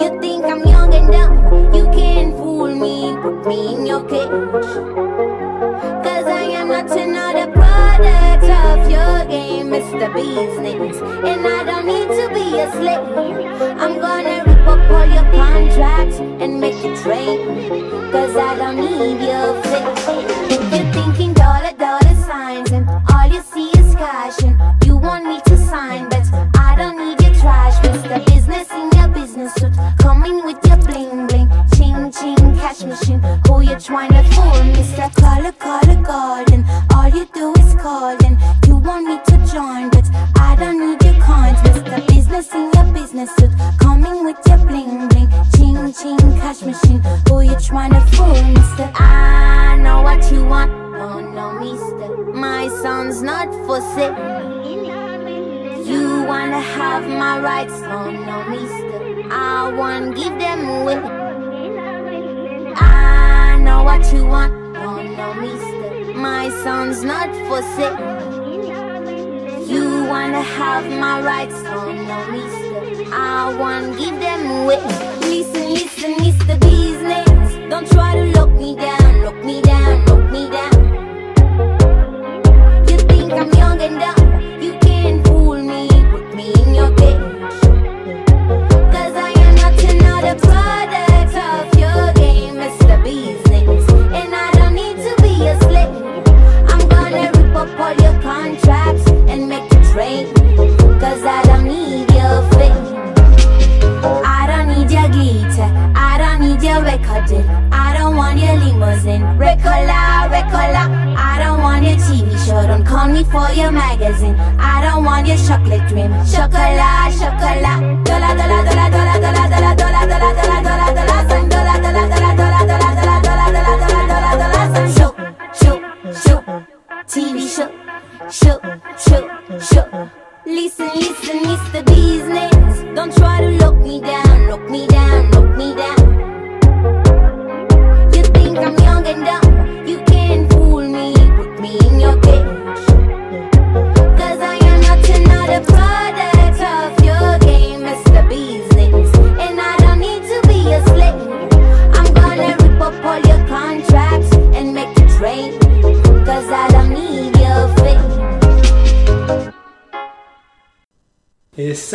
You 0.00 0.18
think 0.18 0.42
I'm 0.46 0.64
young 0.64 0.94
and 0.94 1.12
dumb, 1.12 1.74
you 1.74 1.84
can't 1.92 2.34
fool 2.36 2.74
me, 2.74 3.14
put 3.20 3.46
me 3.46 3.74
in 3.74 3.84
your 3.84 4.02
cage. 4.08 4.30
Cause 6.06 6.26
I 6.26 6.44
am 6.56 6.68
not 6.68 6.90
another 6.90 7.52
product 7.52 8.44
of 8.44 8.90
your 8.90 9.26
game, 9.26 9.74
it's 9.74 9.90
the 9.92 10.08
business. 10.14 10.96
And 11.02 11.46
I 11.46 11.64
don't 11.64 11.86
need 11.86 12.08
to 12.08 12.28
be 12.32 12.58
a 12.58 12.72
slave. 12.72 13.78
I'm 13.78 14.00
gonna 14.00 14.51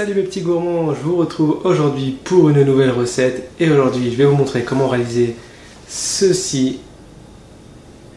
salut 0.07 0.21
mes 0.21 0.25
petits 0.25 0.39
gourmands, 0.39 0.93
je 0.95 1.01
vous 1.01 1.17
retrouve 1.17 1.59
aujourd'hui 1.65 2.15
pour 2.23 2.47
une 2.47 2.63
nouvelle 2.63 2.91
recette 2.91 3.49
et 3.59 3.69
aujourd'hui 3.69 4.09
je 4.09 4.15
vais 4.15 4.23
vous 4.23 4.37
montrer 4.37 4.63
comment 4.63 4.87
réaliser 4.87 5.35
ceci 5.85 6.79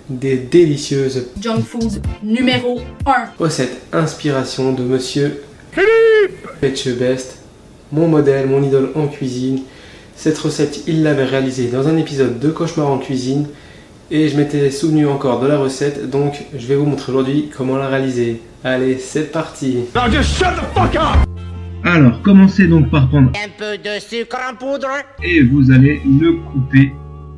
des 0.08 0.36
délicieuses 0.36 1.26
Junk 1.40 1.62
food 1.62 2.00
numéro 2.22 2.80
1. 3.06 3.12
recettes 3.40 3.76
inspiration 3.92 4.72
de 4.72 4.84
monsieur 4.84 5.42
Best, 6.96 7.38
mon 7.90 8.06
modèle, 8.06 8.46
mon 8.46 8.62
idole 8.62 8.90
en 8.94 9.08
cuisine. 9.08 9.62
Cette 10.14 10.38
recette, 10.38 10.84
il 10.86 11.02
l'avait 11.02 11.24
réalisée 11.24 11.70
dans 11.70 11.88
un 11.88 11.96
épisode 11.96 12.38
de 12.38 12.50
Cauchemar 12.50 12.88
en 12.88 12.98
cuisine 12.98 13.48
et 14.12 14.28
je 14.28 14.36
m'étais 14.36 14.70
souvenu 14.70 15.08
encore 15.08 15.40
de 15.40 15.48
la 15.48 15.58
recette 15.58 16.08
donc 16.08 16.44
je 16.56 16.66
vais 16.68 16.76
vous 16.76 16.86
montrer 16.86 17.10
aujourd'hui 17.10 17.50
comment 17.56 17.76
la 17.78 17.88
réaliser. 17.88 18.40
Allez, 18.62 18.96
c'est 19.00 19.32
parti 19.32 19.78
Alors, 21.84 22.20
commencez 22.22 22.66
donc 22.66 22.90
par 22.90 23.08
prendre 23.08 23.30
Un 23.30 23.48
peu 23.58 23.78
de 23.78 23.98
sucre 24.00 24.36
en 24.50 24.54
poudre. 24.54 24.88
et 25.22 25.42
vous 25.42 25.70
allez 25.70 26.00
le 26.04 26.32
couper 26.32 26.92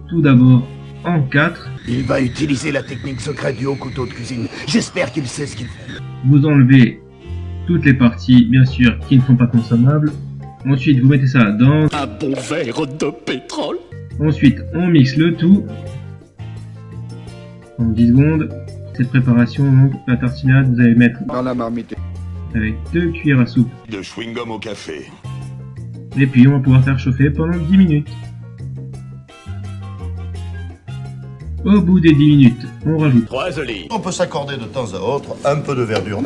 tout 0.08 0.20
d'abord 0.20 0.66
en 1.04 1.22
quatre. 1.22 1.68
Il 1.88 2.02
va 2.04 2.20
utiliser 2.20 2.72
la 2.72 2.82
technique 2.82 3.20
secrète 3.20 3.56
du 3.56 3.66
haut 3.66 3.74
couteau 3.76 4.06
de 4.06 4.12
cuisine. 4.12 4.46
J'espère 4.66 5.12
qu'il 5.12 5.26
sait 5.26 5.46
ce 5.46 5.56
qu'il 5.56 5.66
fait. 5.66 6.00
Vous 6.26 6.44
enlevez 6.44 7.00
toutes 7.66 7.84
les 7.84 7.94
parties, 7.94 8.46
bien 8.50 8.64
sûr, 8.64 8.98
qui 9.08 9.18
ne 9.18 9.22
sont 9.22 9.36
pas 9.36 9.46
consommables. 9.46 10.12
Ensuite, 10.68 11.00
vous 11.00 11.08
mettez 11.08 11.26
ça 11.26 11.44
dans... 11.52 11.86
Un 11.92 12.06
bon 12.06 12.34
verre 12.34 12.86
de 12.86 13.10
pétrole. 13.24 13.76
Ensuite, 14.20 14.58
on 14.74 14.88
mixe 14.88 15.16
le 15.16 15.34
tout. 15.34 15.64
En 17.78 17.84
10 17.84 18.08
secondes. 18.08 18.48
Cette 18.96 19.08
préparation, 19.08 19.64
donc, 19.64 19.92
la 20.06 20.16
tartinade, 20.16 20.74
vous 20.74 20.80
allez 20.80 20.94
mettre 20.94 21.24
Dans 21.26 21.42
la 21.42 21.54
marmite. 21.54 21.94
Avec 22.54 22.74
deux 22.92 23.10
cuillères 23.12 23.40
à 23.40 23.46
soupe. 23.46 23.70
De 23.88 24.02
chewing-gum 24.02 24.50
au 24.50 24.58
café. 24.58 25.10
Et 26.18 26.26
puis, 26.26 26.46
on 26.46 26.52
va 26.52 26.58
pouvoir 26.60 26.84
faire 26.84 26.98
chauffer 26.98 27.30
pendant 27.30 27.56
10 27.56 27.76
minutes. 27.76 28.08
Au 31.64 31.80
bout 31.80 32.00
des 32.00 32.12
10 32.12 32.18
minutes, 32.26 32.66
on 32.84 32.98
rajoute 32.98 33.26
Trois 33.26 33.56
olives. 33.58 33.86
On 33.90 34.00
peut 34.00 34.10
s'accorder 34.10 34.56
de 34.56 34.64
temps 34.64 34.92
à 34.94 34.98
autre 34.98 35.36
un 35.44 35.60
peu 35.60 35.76
de 35.76 35.82
verdure. 35.82 36.20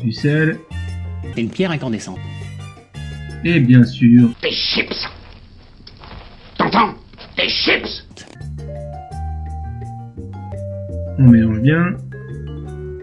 du 0.00 0.12
sel 0.12 0.58
Une 1.36 1.50
pierre 1.50 1.72
incandescente. 1.72 2.20
et 3.44 3.58
bien 3.58 3.82
sûr 3.84 4.28
Des 4.40 4.52
chips. 4.52 5.08
T'entends? 6.56 6.94
Des 7.36 7.48
chips. 7.48 8.06
On 11.18 11.28
mélange 11.28 11.60
bien. 11.60 11.96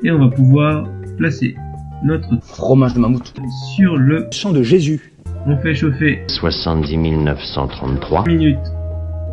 Et 0.04 0.12
on 0.12 0.20
va 0.20 0.30
pouvoir 0.34 0.88
placer 1.18 1.56
notre 2.04 2.28
Fromage 2.44 2.94
de 2.94 3.00
mammouth. 3.00 3.34
sur 3.76 3.98
le... 3.98 4.28
Chant 4.32 4.52
de 4.52 4.64
Jésus. 4.64 5.14
On 5.46 5.58
fait 5.58 5.74
chauffer 5.76 6.24
70 6.28 6.98
933. 6.98 8.00
3 8.02 8.26
minutes 8.28 8.58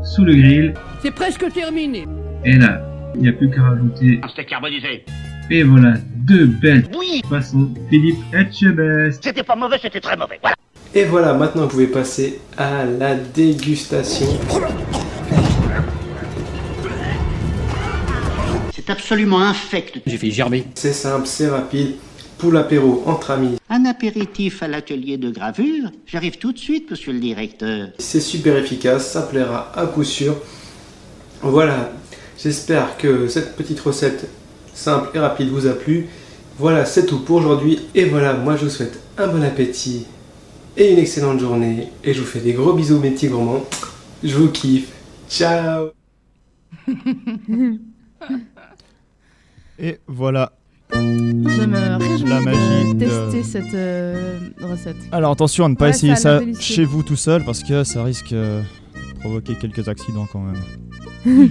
sous 0.05 0.25
le 0.25 0.35
grill. 0.35 0.75
C'est 1.03 1.11
presque 1.11 1.51
terminé. 1.53 2.07
Et 2.45 2.57
là, 2.57 2.81
il 3.15 3.23
n'y 3.23 3.29
a 3.29 3.33
plus 3.33 3.51
qu'à 3.51 3.63
rajouter. 3.63 4.21
Un 4.23 4.29
steak 4.29 4.49
carbonisé. 4.49 5.05
Et 5.51 5.63
voilà, 5.63 5.95
deux 6.17 6.47
belles 6.47 6.87
Oui, 6.99 7.23
façons. 7.29 7.69
Philippe 7.91 8.19
Etchebest. 8.33 9.23
c'était 9.23 9.43
pas 9.43 9.57
mauvais, 9.57 9.79
c'était 9.81 10.01
très 10.01 10.17
mauvais. 10.17 10.39
Voilà. 10.41 10.57
Et 10.95 11.05
voilà, 11.05 11.35
maintenant 11.35 11.63
vous 11.63 11.69
pouvez 11.69 11.87
passer 11.87 12.41
à 12.57 12.85
la 12.85 13.15
dégustation. 13.15 14.27
C'est 18.73 18.91
absolument 18.91 19.41
infect. 19.43 20.01
J'ai 20.07 20.17
fait 20.19 20.31
gerber. 20.31 20.65
C'est 20.75 20.93
simple, 20.93 21.27
c'est 21.27 21.49
rapide. 21.49 21.97
Pour 22.39 22.53
l'apéro 22.53 23.03
entre 23.07 23.31
amis, 23.31 23.57
Un 23.71 23.85
apéritif 23.87 24.63
à 24.63 24.69
l'atelier 24.69 25.17
de 25.17 25.31
gravure 25.31 25.91
J'arrive 26.07 26.37
tout 26.39 26.53
de 26.53 26.59
suite, 26.59 26.91
monsieur 26.91 27.13
le 27.13 27.19
directeur. 27.21 27.89
c'est 27.99 28.21
super 28.21 28.57
efficace, 28.57 29.11
ça 29.11 29.23
plaira 29.23 29.73
à 29.75 29.87
coup 29.87 30.05
sûr. 30.05 30.37
Voilà, 31.43 31.93
j'espère 32.39 32.97
que 32.99 33.27
cette 33.29 33.57
petite 33.57 33.81
recette 33.81 34.29
simple 34.75 35.09
et 35.15 35.19
rapide 35.19 35.49
vous 35.49 35.67
a 35.67 35.73
plu. 35.73 36.09
Voilà, 36.59 36.85
c'est 36.85 37.07
tout 37.07 37.21
pour 37.21 37.37
aujourd'hui. 37.37 37.81
Et 37.95 38.05
voilà, 38.05 38.35
moi 38.35 38.57
je 38.57 38.65
vous 38.65 38.71
souhaite 38.71 39.01
un 39.17 39.29
bon 39.29 39.43
appétit 39.43 40.07
et 40.77 40.93
une 40.93 40.99
excellente 40.99 41.41
journée. 41.41 41.89
Et 42.05 42.13
je 42.13 42.21
vous 42.21 42.27
fais 42.27 42.41
des 42.41 42.53
gros 42.53 42.75
bisous 42.75 42.99
mes 42.99 43.11
petits 43.13 43.29
gourmands. 43.29 43.65
Je 44.23 44.35
vous 44.37 44.51
kiffe. 44.51 44.91
Ciao 45.29 45.89
Et 49.79 49.99
voilà. 50.07 50.53
Je 50.93 51.67
me 51.67 51.99
réjouis 51.99 52.29
La 52.29 52.41
magie 52.41 52.95
de 52.95 52.99
tester 52.99 53.43
cette 53.43 53.75
euh, 53.75 54.39
recette. 54.63 54.97
Alors 55.13 55.33
attention 55.33 55.65
à 55.65 55.69
ne 55.69 55.75
pas 55.75 55.87
Ouais, 55.87 55.91
essayer 55.91 56.17
ça 56.17 56.41
chez 56.61 56.85
vous 56.85 57.03
tout 57.03 57.17
seul 57.17 57.45
parce 57.45 57.63
que 57.63 57.85
ça 57.85 58.03
risque 58.05 58.33
euh, 58.33 58.63
de 59.15 59.21
provoquer 59.21 59.55
quelques 59.57 59.89
accidents 59.89 60.27
quand 60.31 60.41
même. 60.41 60.63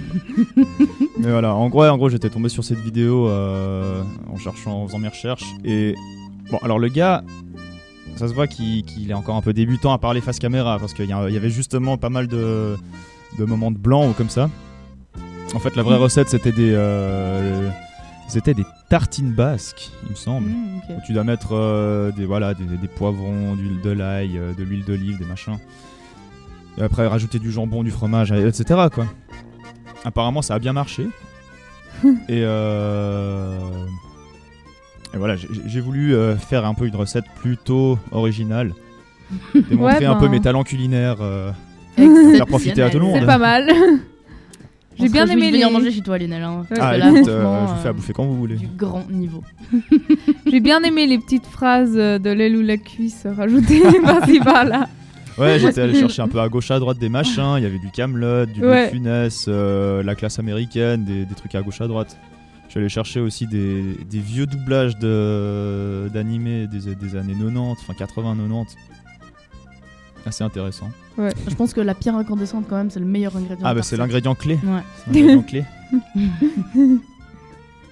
Mais 1.18 1.30
voilà, 1.30 1.54
en 1.54 1.68
gros, 1.68 1.84
en 1.84 1.96
gros 1.96 2.08
j'étais 2.08 2.30
tombé 2.30 2.48
sur 2.48 2.64
cette 2.64 2.78
vidéo 2.78 3.28
euh, 3.28 4.02
en 4.32 4.38
cherchant, 4.38 4.82
en 4.82 4.86
faisant 4.86 4.98
mes 4.98 5.08
recherches. 5.08 5.44
Et 5.64 5.94
bon, 6.50 6.58
alors 6.62 6.78
le 6.78 6.88
gars, 6.88 7.22
ça 8.16 8.28
se 8.28 8.34
voit 8.34 8.46
qu'il 8.46 9.10
est 9.10 9.14
encore 9.14 9.36
un 9.36 9.42
peu 9.42 9.52
débutant 9.52 9.92
à 9.92 9.98
parler 9.98 10.20
face 10.20 10.38
caméra 10.38 10.78
parce 10.78 10.94
qu'il 10.94 11.06
y, 11.06 11.12
avait 11.12 11.50
justement 11.50 11.98
pas 11.98 12.08
mal 12.08 12.26
de, 12.26 12.76
de 13.38 13.44
moments 13.44 13.70
de 13.70 13.78
blanc 13.78 14.08
ou 14.08 14.12
comme 14.12 14.30
ça. 14.30 14.48
En 15.54 15.58
fait, 15.58 15.76
la 15.76 15.82
vraie 15.82 15.96
recette 15.96 16.28
c'était 16.28 16.52
des, 16.52 16.72
euh, 16.74 17.70
c'était 18.28 18.54
des 18.54 18.64
tartines 18.88 19.32
basques, 19.32 19.90
il 20.04 20.10
me 20.10 20.14
semble. 20.14 20.48
Mmh. 20.48 20.80
Où 20.90 21.00
tu 21.06 21.12
dois 21.12 21.24
mettre 21.24 21.48
euh, 21.54 22.12
des, 22.12 22.24
voilà, 22.26 22.54
des, 22.54 22.64
des 22.64 22.88
poivrons, 22.88 23.54
d'huile 23.56 23.80
de 23.82 23.90
l'ail, 23.90 24.38
euh, 24.38 24.52
de 24.54 24.62
l'huile 24.62 24.84
d'olive, 24.84 25.18
des 25.18 25.24
machins. 25.24 25.58
Et 26.78 26.82
après 26.82 27.06
rajouter 27.06 27.38
du 27.38 27.50
jambon, 27.50 27.82
du 27.82 27.90
fromage, 27.90 28.32
etc. 28.32 28.88
Quoi. 28.92 29.06
Apparemment 30.04 30.42
ça 30.42 30.54
a 30.54 30.58
bien 30.58 30.72
marché. 30.72 31.08
et, 32.04 32.10
euh, 32.30 33.56
et 35.14 35.16
voilà, 35.16 35.36
j'ai- 35.36 35.80
voulu 35.80 36.14
faire 36.38 36.64
un 36.66 36.74
peu 36.74 36.86
une 36.86 36.96
recette 36.96 37.24
plutôt 37.40 37.98
originale. 38.12 38.74
Démontrer 39.54 40.00
Ouais, 40.00 40.04
un 40.04 40.14
peu 40.16 40.26
ben. 40.26 40.32
mes 40.32 40.40
talents 40.40 40.62
culinaires. 40.64 41.16
euh, 41.20 41.50
faire 41.96 42.46
profiter 42.46 42.82
à 42.82 42.90
tout 42.90 42.98
le 42.98 43.04
monde. 43.06 43.16
C'est 43.20 43.26
pas 43.26 43.38
mal. 43.38 43.70
J'ai 44.98 45.08
bien 45.08 45.26
aimé 45.26 45.50
venir 45.50 45.68
les- 45.68 45.72
manger 45.72 45.90
chez 45.92 46.00
toi, 46.00 46.18
Lionel. 46.18 46.42
hein, 46.42 46.64
parce 46.68 46.80
Ah, 46.82 46.94
que 46.94 46.98
là, 47.00 47.10
écoute, 47.10 47.28
euh, 47.28 47.40
franchement, 47.42 47.66
je 47.68 47.72
vous 47.74 47.80
fais 47.80 47.86
à 47.88 47.90
euh, 47.90 47.94
bouffer 47.94 48.12
quand 48.12 48.24
vous 48.24 48.36
voulez. 48.36 48.56
du 48.56 48.66
grand 48.66 49.08
niveau. 49.10 49.42
J'ai 50.46 50.60
bien 50.60 50.80
aimé 50.82 51.06
les 51.06 51.18
petites 51.18 51.46
phrases 51.46 51.94
euh, 51.96 52.18
de 52.18 52.30
l'aile 52.30 52.56
ou 52.56 52.62
la 52.62 52.76
cuisse 52.76 53.26
rajoutées 53.26 53.82
par-ci 54.02 54.38
par-là. 54.40 54.88
Ouais, 55.38 55.58
j'étais 55.58 55.82
allé 55.82 55.98
chercher 55.98 56.22
un 56.22 56.28
peu 56.28 56.40
à 56.40 56.48
gauche 56.48 56.70
à 56.70 56.78
droite 56.78 56.98
des 56.98 57.10
machins. 57.10 57.54
Il 57.58 57.62
y 57.62 57.66
avait 57.66 57.78
du 57.78 57.90
Camelot, 57.90 58.46
du 58.46 58.60
Louis 58.60 58.70
Ouais. 58.70 58.86
de 58.86 58.90
Funès, 58.92 59.44
euh, 59.48 60.02
la 60.02 60.14
classe 60.14 60.38
américaine, 60.38 61.04
des, 61.04 61.26
des 61.26 61.34
trucs 61.34 61.54
à 61.54 61.60
gauche 61.62 61.80
à 61.82 61.86
droite. 61.88 62.16
Je 62.66 62.70
suis 62.70 62.80
allé 62.80 62.88
chercher 62.88 63.20
aussi 63.20 63.46
des, 63.46 63.82
des 64.10 64.18
vieux 64.18 64.46
doublages 64.46 64.98
de- 64.98 66.08
d'animés 66.12 66.66
des, 66.66 66.94
des 66.94 67.16
années 67.16 67.34
90, 67.34 67.76
enfin 67.88 67.92
80-90. 67.92 68.64
Assez 70.26 70.42
intéressant. 70.44 70.90
Je 71.18 71.54
pense 71.54 71.72
que 71.72 71.80
la 71.80 71.94
pierre 71.94 72.16
incandescente, 72.16 72.66
quand 72.68 72.76
même, 72.76 72.90
c'est 72.90 73.00
le 73.00 73.06
meilleur 73.06 73.36
ingrédient. 73.36 73.64
Ah, 73.64 73.74
bah 73.74 73.82
c'est 73.82 73.96
l'ingrédient 73.96 74.34
clé. 74.34 74.54
Ouais, 74.64 74.82
C'est 75.06 75.12
l'ingrédient 75.14 75.42
clé. 75.42 75.64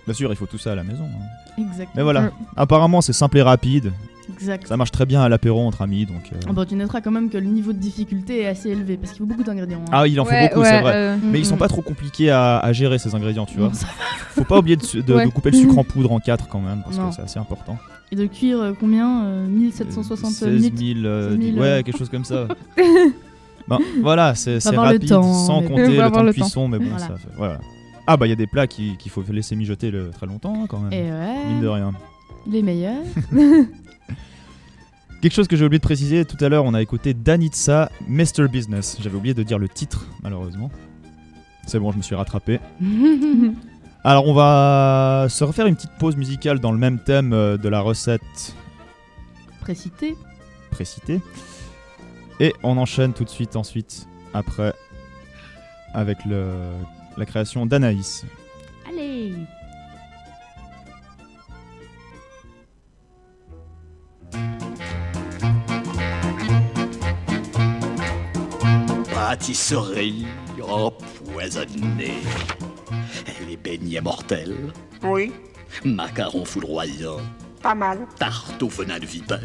Bien 0.06 0.14
sûr, 0.14 0.30
il 0.30 0.36
faut 0.36 0.46
tout 0.46 0.58
ça 0.58 0.72
à 0.72 0.74
la 0.74 0.82
maison. 0.84 1.04
hein. 1.04 1.62
exact. 1.62 1.90
Mais 1.94 2.02
voilà, 2.02 2.30
apparemment 2.56 3.00
c'est 3.00 3.12
simple 3.14 3.38
et 3.38 3.42
rapide. 3.42 3.92
Exact. 4.34 4.66
Ça 4.66 4.76
marche 4.78 4.90
très 4.90 5.04
bien 5.06 5.22
à 5.22 5.28
l'apéro 5.28 5.66
entre 5.66 5.82
amis. 5.82 6.06
Donc, 6.06 6.30
euh. 6.32 6.36
Ah 6.48 6.52
bah, 6.52 6.64
tu 6.66 6.74
noteras 6.76 7.00
quand 7.02 7.10
même 7.10 7.28
que 7.30 7.36
le 7.38 7.44
niveau 7.46 7.72
de 7.74 7.78
difficulté 7.78 8.42
est 8.42 8.46
assez 8.46 8.70
élevé 8.70 8.96
parce 8.96 9.12
qu'il 9.12 9.18
faut 9.20 9.26
beaucoup 9.26 9.42
d'ingrédients. 9.44 9.80
hein. 9.86 9.90
Ah, 9.92 10.06
il 10.06 10.18
en 10.18 10.24
faut 10.24 10.30
Ouais, 10.30 10.48
beaucoup, 10.48 10.60
ouais, 10.60 10.68
c'est 10.70 10.80
vrai. 10.80 10.92
euh, 10.94 11.16
Mais 11.22 11.38
ils 11.38 11.46
sont 11.46 11.56
Mm, 11.56 11.58
pas 11.58 11.68
trop 11.68 11.82
compliqués 11.82 12.30
à, 12.30 12.58
à 12.58 12.72
gérer 12.72 12.98
ces 12.98 13.14
ingrédients, 13.14 13.44
tu 13.46 13.58
vois. 13.58 13.68
Non, 13.68 13.74
ça- 13.74 13.86
Faut 14.30 14.44
pas 14.44 14.58
oublier 14.58 14.76
de, 14.76 14.82
su- 14.82 15.02
de- 15.02 15.14
Ouais. 15.14 15.26
de 15.26 15.30
couper 15.30 15.50
le 15.50 15.58
sucre 15.58 15.76
en 15.78 15.84
poudre 15.84 16.10
en 16.10 16.20
4 16.20 16.48
quand 16.48 16.60
même, 16.60 16.80
parce 16.82 16.96
Non. 16.96 17.10
que 17.10 17.14
c'est 17.16 17.22
assez 17.22 17.38
important. 17.38 17.78
Et 18.14 18.16
de 18.16 18.26
cuire 18.26 18.60
euh, 18.60 18.72
combien 18.78 19.24
euh, 19.24 19.46
1760 19.48 20.30
16 20.30 20.54
minutes 20.54 20.78
000, 20.78 21.04
euh, 21.04 21.30
16 21.36 21.40
000, 21.46 21.58
ouais, 21.58 21.66
euh. 21.66 21.82
quelque 21.82 21.98
chose 21.98 22.08
comme 22.08 22.24
ça. 22.24 22.46
ben, 23.68 23.78
voilà, 24.02 24.36
c'est 24.36 24.58
rapide, 24.68 25.08
temps, 25.08 25.34
sans 25.34 25.62
mais- 25.62 25.66
compter 25.68 25.88
le 25.96 25.96
temps 26.10 26.20
de 26.20 26.26
le 26.26 26.32
temps. 26.34 26.42
cuisson, 26.42 26.68
mais 26.68 26.78
bon, 26.78 26.84
Voilà. 26.90 27.06
ça 27.08 27.16
fait. 27.16 27.28
Voilà. 27.36 27.58
Ah, 28.06 28.16
bah, 28.16 28.26
il 28.26 28.30
y 28.30 28.32
a 28.32 28.36
des 28.36 28.46
plats 28.46 28.68
qui- 28.68 28.96
qu'il 28.98 29.10
faut 29.10 29.24
laisser 29.32 29.56
mijoter 29.56 29.90
le- 29.90 30.10
très 30.10 30.26
longtemps, 30.26 30.54
hein, 30.62 30.66
quand 30.68 30.78
même. 30.78 30.92
Et 30.92 31.10
ouais, 31.10 31.46
Mine 31.48 31.60
de 31.62 31.66
rien. 31.66 31.90
les 32.46 32.62
meilleurs. 32.62 33.02
Quelque 35.20 35.32
chose 35.34 35.48
que 35.48 35.56
j'ai 35.56 35.64
oublié 35.64 35.78
de 35.78 35.84
préciser 35.84 36.24
tout 36.24 36.36
à 36.44 36.48
l'heure, 36.48 36.64
on 36.66 36.74
a 36.74 36.82
écouté 36.82 37.14
Danitza, 37.14 37.90
Mr. 38.08 38.46
Business. 38.48 38.98
J'avais 39.00 39.16
oublié 39.16 39.34
de 39.34 39.42
dire 39.42 39.58
le 39.58 39.68
titre, 39.68 40.06
malheureusement. 40.22 40.70
C'est 41.66 41.80
bon, 41.80 41.90
je 41.92 41.96
me 41.96 42.02
suis 42.02 42.14
rattrapé. 42.14 42.60
Alors, 44.06 44.26
on 44.26 44.34
va 44.34 45.28
se 45.30 45.44
refaire 45.44 45.66
une 45.66 45.76
petite 45.76 45.96
pause 45.98 46.16
musicale 46.16 46.58
dans 46.60 46.72
le 46.72 46.78
même 46.78 46.98
thème 46.98 47.32
euh, 47.32 47.56
de 47.56 47.70
la 47.70 47.80
recette 47.80 48.54
Précité. 49.62 50.14
précitée. 50.70 51.22
Et 52.38 52.52
on 52.62 52.76
enchaîne 52.76 53.14
tout 53.14 53.24
de 53.24 53.30
suite 53.30 53.56
ensuite, 53.56 54.06
après, 54.34 54.74
avec 55.94 56.18
le, 56.26 56.50
la 57.16 57.24
création 57.24 57.64
d'Anaïs. 57.64 58.26
Allez 58.86 59.32
Pâtisserie 69.14 70.26
empoisonnée. 70.60 72.20
Les 73.48 73.56
beignets 73.56 74.00
mortels. 74.00 74.56
Oui, 75.02 75.32
Macarons 75.84 76.44
foudroyants. 76.44 77.20
pas 77.62 77.74
mal. 77.74 77.98
Tarte 78.18 78.62
au 78.62 78.68
venin 78.68 78.98
de 78.98 79.06
vipère. 79.06 79.38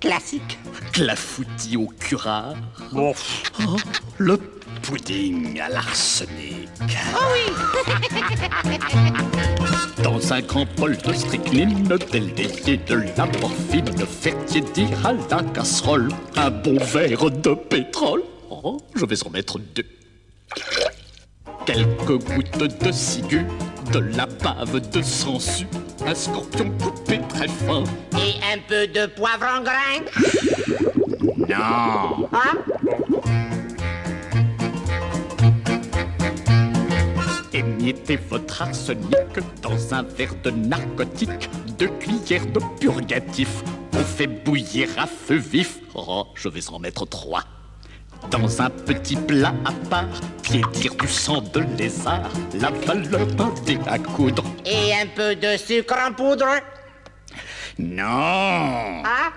Classique. 0.00 0.58
Clafoutis 0.92 1.76
au 1.76 1.86
curare. 1.98 2.54
Bon. 2.92 3.12
Oh, 3.66 3.76
le 4.18 4.36
pudding 4.82 5.60
à 5.60 5.68
l'arsenic. 5.68 6.68
Dans 10.02 10.32
un 10.32 10.40
grand 10.40 10.66
bol 10.76 10.96
de 10.96 11.12
strychnine, 11.12 11.82
del 12.12 12.32
délié, 12.34 12.76
de 12.78 12.94
la 13.16 13.26
morphine, 13.40 14.06
faire 14.06 14.44
tiédir 14.46 14.88
à 15.04 15.12
la 15.12 15.42
casserole. 15.52 16.08
Un 16.36 16.50
bon 16.50 16.78
verre 16.78 17.30
de 17.30 17.54
pétrole. 17.54 18.22
Oh, 18.50 18.78
je 18.94 19.04
vais 19.04 19.26
en 19.26 19.30
mettre 19.30 19.58
deux. 19.74 19.84
Quelques 21.68 22.24
gouttes 22.24 22.82
de 22.82 22.90
ciguë, 22.90 23.44
de 23.92 23.98
la 24.16 24.24
bave 24.24 24.80
de 24.88 25.02
sangsue, 25.02 25.66
un 26.06 26.14
scorpion 26.14 26.72
coupé 26.82 27.20
très 27.28 27.46
fin. 27.46 27.84
Et 28.16 28.36
un 28.42 28.58
peu 28.66 28.86
de 28.86 29.04
poivre 29.04 29.46
en 29.54 29.62
grain. 29.62 30.00
Non. 31.46 32.26
Hein? 32.32 32.56
Émiettez 37.52 38.16
votre 38.16 38.62
arsenic 38.62 39.38
dans 39.60 39.94
un 39.94 40.04
verre 40.04 40.36
de 40.42 40.50
narcotique, 40.50 41.50
deux 41.78 41.88
cuillères 42.00 42.46
de 42.46 42.60
purgatif. 42.80 43.62
On 43.92 44.04
fait 44.04 44.26
bouillir 44.26 44.88
à 44.96 45.06
feu 45.06 45.36
vif. 45.36 45.80
Oh, 45.94 46.28
je 46.34 46.48
vais 46.48 46.66
en 46.70 46.78
mettre 46.78 47.06
trois. 47.06 47.44
Dans 48.30 48.60
un 48.60 48.68
petit 48.68 49.16
plat 49.16 49.54
à 49.64 49.72
part, 49.88 50.04
piétir 50.42 50.94
du 50.96 51.08
sang 51.08 51.40
de 51.40 51.60
lézard, 51.78 52.28
la 52.60 52.70
valeur 52.70 53.26
dé 53.64 53.78
à 53.86 53.98
coudre. 53.98 54.44
Et 54.66 54.92
un 54.92 55.06
peu 55.14 55.34
de 55.34 55.56
sucre 55.56 55.96
en 56.06 56.12
poudre. 56.12 56.46
Non 57.78 59.02
Hein 59.04 59.32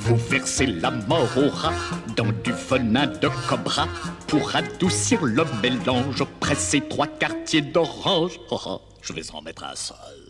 Vous 0.00 0.16
verser 0.16 0.66
la 0.66 0.90
mort 0.90 1.28
au 1.36 1.48
rat 1.48 1.72
dans 2.16 2.32
du 2.42 2.52
venin 2.52 3.06
de 3.06 3.28
cobra 3.48 3.86
pour 4.26 4.56
adoucir 4.56 5.22
le 5.22 5.44
mélange. 5.62 6.24
Presser 6.40 6.80
trois 6.80 7.06
quartiers 7.06 7.62
d'orange. 7.62 8.40
Oh, 8.50 8.58
oh, 8.66 8.80
je 9.02 9.12
vais 9.12 9.30
en 9.32 9.42
mettre 9.42 9.64
un 9.64 9.76
seul. 9.76 10.21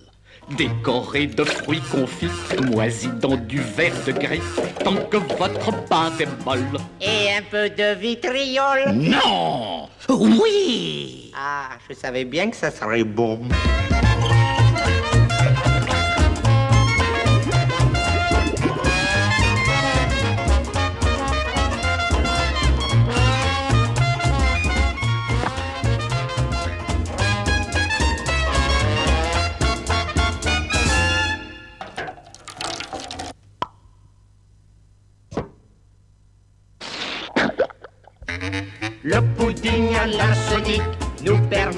Décoré 0.51 1.27
de 1.27 1.45
fruits 1.45 1.81
confits, 1.91 2.29
moisis 2.61 3.11
dans 3.21 3.37
du 3.37 3.61
verre 3.61 3.95
de 4.07 4.13
gris, 4.13 4.41
tant 4.85 4.97
que 4.97 5.17
votre 5.17 5.85
pâte 5.87 6.21
est 6.21 6.45
molle. 6.45 6.79
Et 7.01 7.33
un 7.33 7.43
peu 7.51 7.71
de 7.71 7.95
vitriol 7.95 8.93
Non 8.93 9.89
Oui 10.11 11.31
Ah, 11.35 11.71
je 11.89 11.95
savais 11.95 12.25
bien 12.25 12.51
que 12.51 12.57
ça 12.57 12.71
serait 12.71 13.05
bon. 13.05 13.41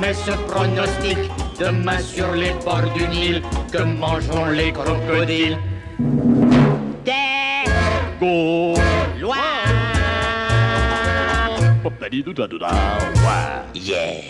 Permet 0.05 0.15
ce 0.15 0.31
pronostic. 0.49 1.19
Demain 1.59 1.99
sur 2.01 2.33
les 2.33 2.53
bords 2.65 2.93
du 2.95 3.07
Nil, 3.09 3.43
que 3.73 3.83
mangeront 3.83 4.47
les 4.47 4.73
crocodiles 4.73 5.57
Des 7.05 7.71
Go 8.19 8.75
loin 9.21 9.37
Yeah 13.75 14.23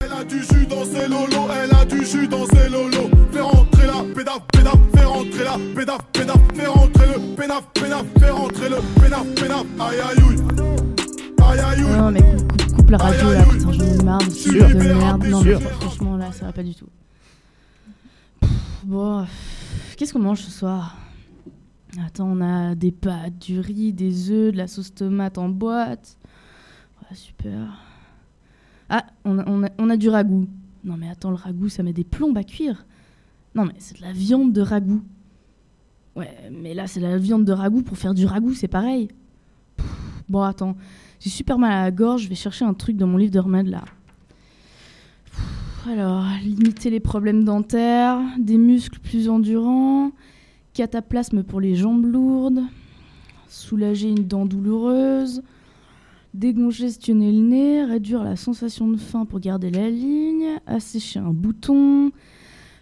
Elle 0.00 0.12
a 0.12 0.24
du 0.24 0.38
jus 0.38 0.66
dans 0.66 0.84
ses 0.84 1.08
lolos, 1.08 1.48
elle 1.52 1.76
a 1.76 1.84
du 1.84 2.04
jus 2.06 2.28
dans 2.28 2.46
ses 2.46 2.68
lolos. 2.68 3.10
Fais 3.32 3.40
rentrer 3.40 3.86
la 3.86 4.14
pédaf, 4.14 4.40
pédaf, 4.52 4.78
fais 4.94 5.04
rentrer 5.04 5.44
la 5.44 5.58
pédaf, 5.74 5.98
pédaf, 6.12 6.38
fais 6.54 6.66
rentrer 6.66 7.06
le 7.06 7.36
pénaf, 7.36 7.64
pénaf, 7.74 8.04
fais 8.18 8.30
rentrer 8.30 8.68
le 8.68 8.76
pénaf, 9.00 9.26
pénaf. 9.34 9.64
Aïe 9.80 10.00
aïe 10.00 10.22
ouille. 10.22 10.38
Aïe 11.50 11.60
aïe 11.60 11.82
ouille. 11.82 12.32
La 12.92 12.98
radio 12.98 13.32
là, 13.32 13.44
putain, 13.46 13.72
j'en 13.72 13.84
ai 13.86 14.04
marre 14.04 14.18
de 14.18 14.30
ce 14.30 14.50
de 14.50 14.94
merde. 14.98 15.24
Non, 15.26 15.42
mais 15.42 15.54
franchement, 15.58 16.16
là, 16.18 16.30
ça 16.30 16.44
va 16.44 16.52
pas 16.52 16.62
du 16.62 16.74
tout. 16.74 16.88
Pff, 18.40 18.50
Bon, 18.84 19.24
qu'est-ce 19.96 20.12
qu'on 20.12 20.18
mange 20.18 20.40
ce 20.42 20.50
soir? 20.50 20.98
Attends, 22.06 22.28
on 22.30 22.42
a 22.42 22.74
des 22.74 22.92
pâtes, 22.92 23.38
du 23.38 23.60
riz, 23.60 23.94
des 23.94 24.30
œufs, 24.30 24.52
de 24.52 24.58
la 24.58 24.66
sauce 24.66 24.92
tomate 24.94 25.38
en 25.38 25.48
boîte. 25.48 26.18
Ouais, 27.00 27.16
super. 27.16 27.80
Ah, 28.90 29.06
on 29.24 29.38
a, 29.38 29.48
on 29.48 29.64
a- 29.64 29.70
on 29.78 29.88
a 29.88 29.96
du 29.96 30.10
ragoût. 30.10 30.46
Non, 30.84 30.98
mais 30.98 31.08
attends, 31.08 31.30
le 31.30 31.36
ragoût, 31.36 31.70
ça 31.70 31.82
met 31.82 31.94
des 31.94 32.04
plombes 32.04 32.36
à 32.36 32.44
cuire. 32.44 32.84
Non, 33.54 33.64
mais 33.64 33.74
c'est 33.78 33.96
de 33.96 34.02
la 34.02 34.12
viande 34.12 34.52
de 34.52 34.60
ragoût. 34.60 35.02
Ouais, 36.14 36.28
mais 36.50 36.74
là, 36.74 36.86
c'est 36.86 37.00
la 37.00 37.16
viande 37.16 37.46
de 37.46 37.52
ragoût 37.52 37.80
pour 37.82 37.96
faire 37.96 38.12
du 38.12 38.26
ragoût, 38.26 38.52
c'est 38.52 38.68
pareil. 38.68 39.08
Pff, 39.78 39.86
Bon, 40.28 40.42
attends, 40.42 40.76
j'ai 41.22 41.30
super 41.30 41.56
mal 41.56 41.72
à 41.72 41.82
la 41.82 41.90
gorge, 41.92 42.22
je 42.22 42.28
vais 42.28 42.34
chercher 42.34 42.64
un 42.64 42.74
truc 42.74 42.96
dans 42.96 43.06
mon 43.06 43.16
livre 43.16 43.30
de 43.30 43.38
remède 43.38 43.68
là. 43.68 43.84
Alors, 45.88 46.24
limiter 46.42 46.90
les 46.90 46.98
problèmes 46.98 47.44
dentaires, 47.44 48.20
des 48.38 48.58
muscles 48.58 48.98
plus 48.98 49.28
endurants, 49.28 50.10
cataplasme 50.72 51.44
pour 51.44 51.60
les 51.60 51.76
jambes 51.76 52.06
lourdes, 52.06 52.62
soulager 53.48 54.08
une 54.08 54.26
dent 54.26 54.46
douloureuse, 54.46 55.42
décongestionner 56.34 57.30
le 57.30 57.40
nez, 57.40 57.84
réduire 57.84 58.24
la 58.24 58.34
sensation 58.34 58.88
de 58.88 58.96
faim 58.96 59.24
pour 59.24 59.38
garder 59.38 59.70
la 59.70 59.90
ligne, 59.90 60.58
assécher 60.66 61.20
un 61.20 61.32
bouton, 61.32 62.10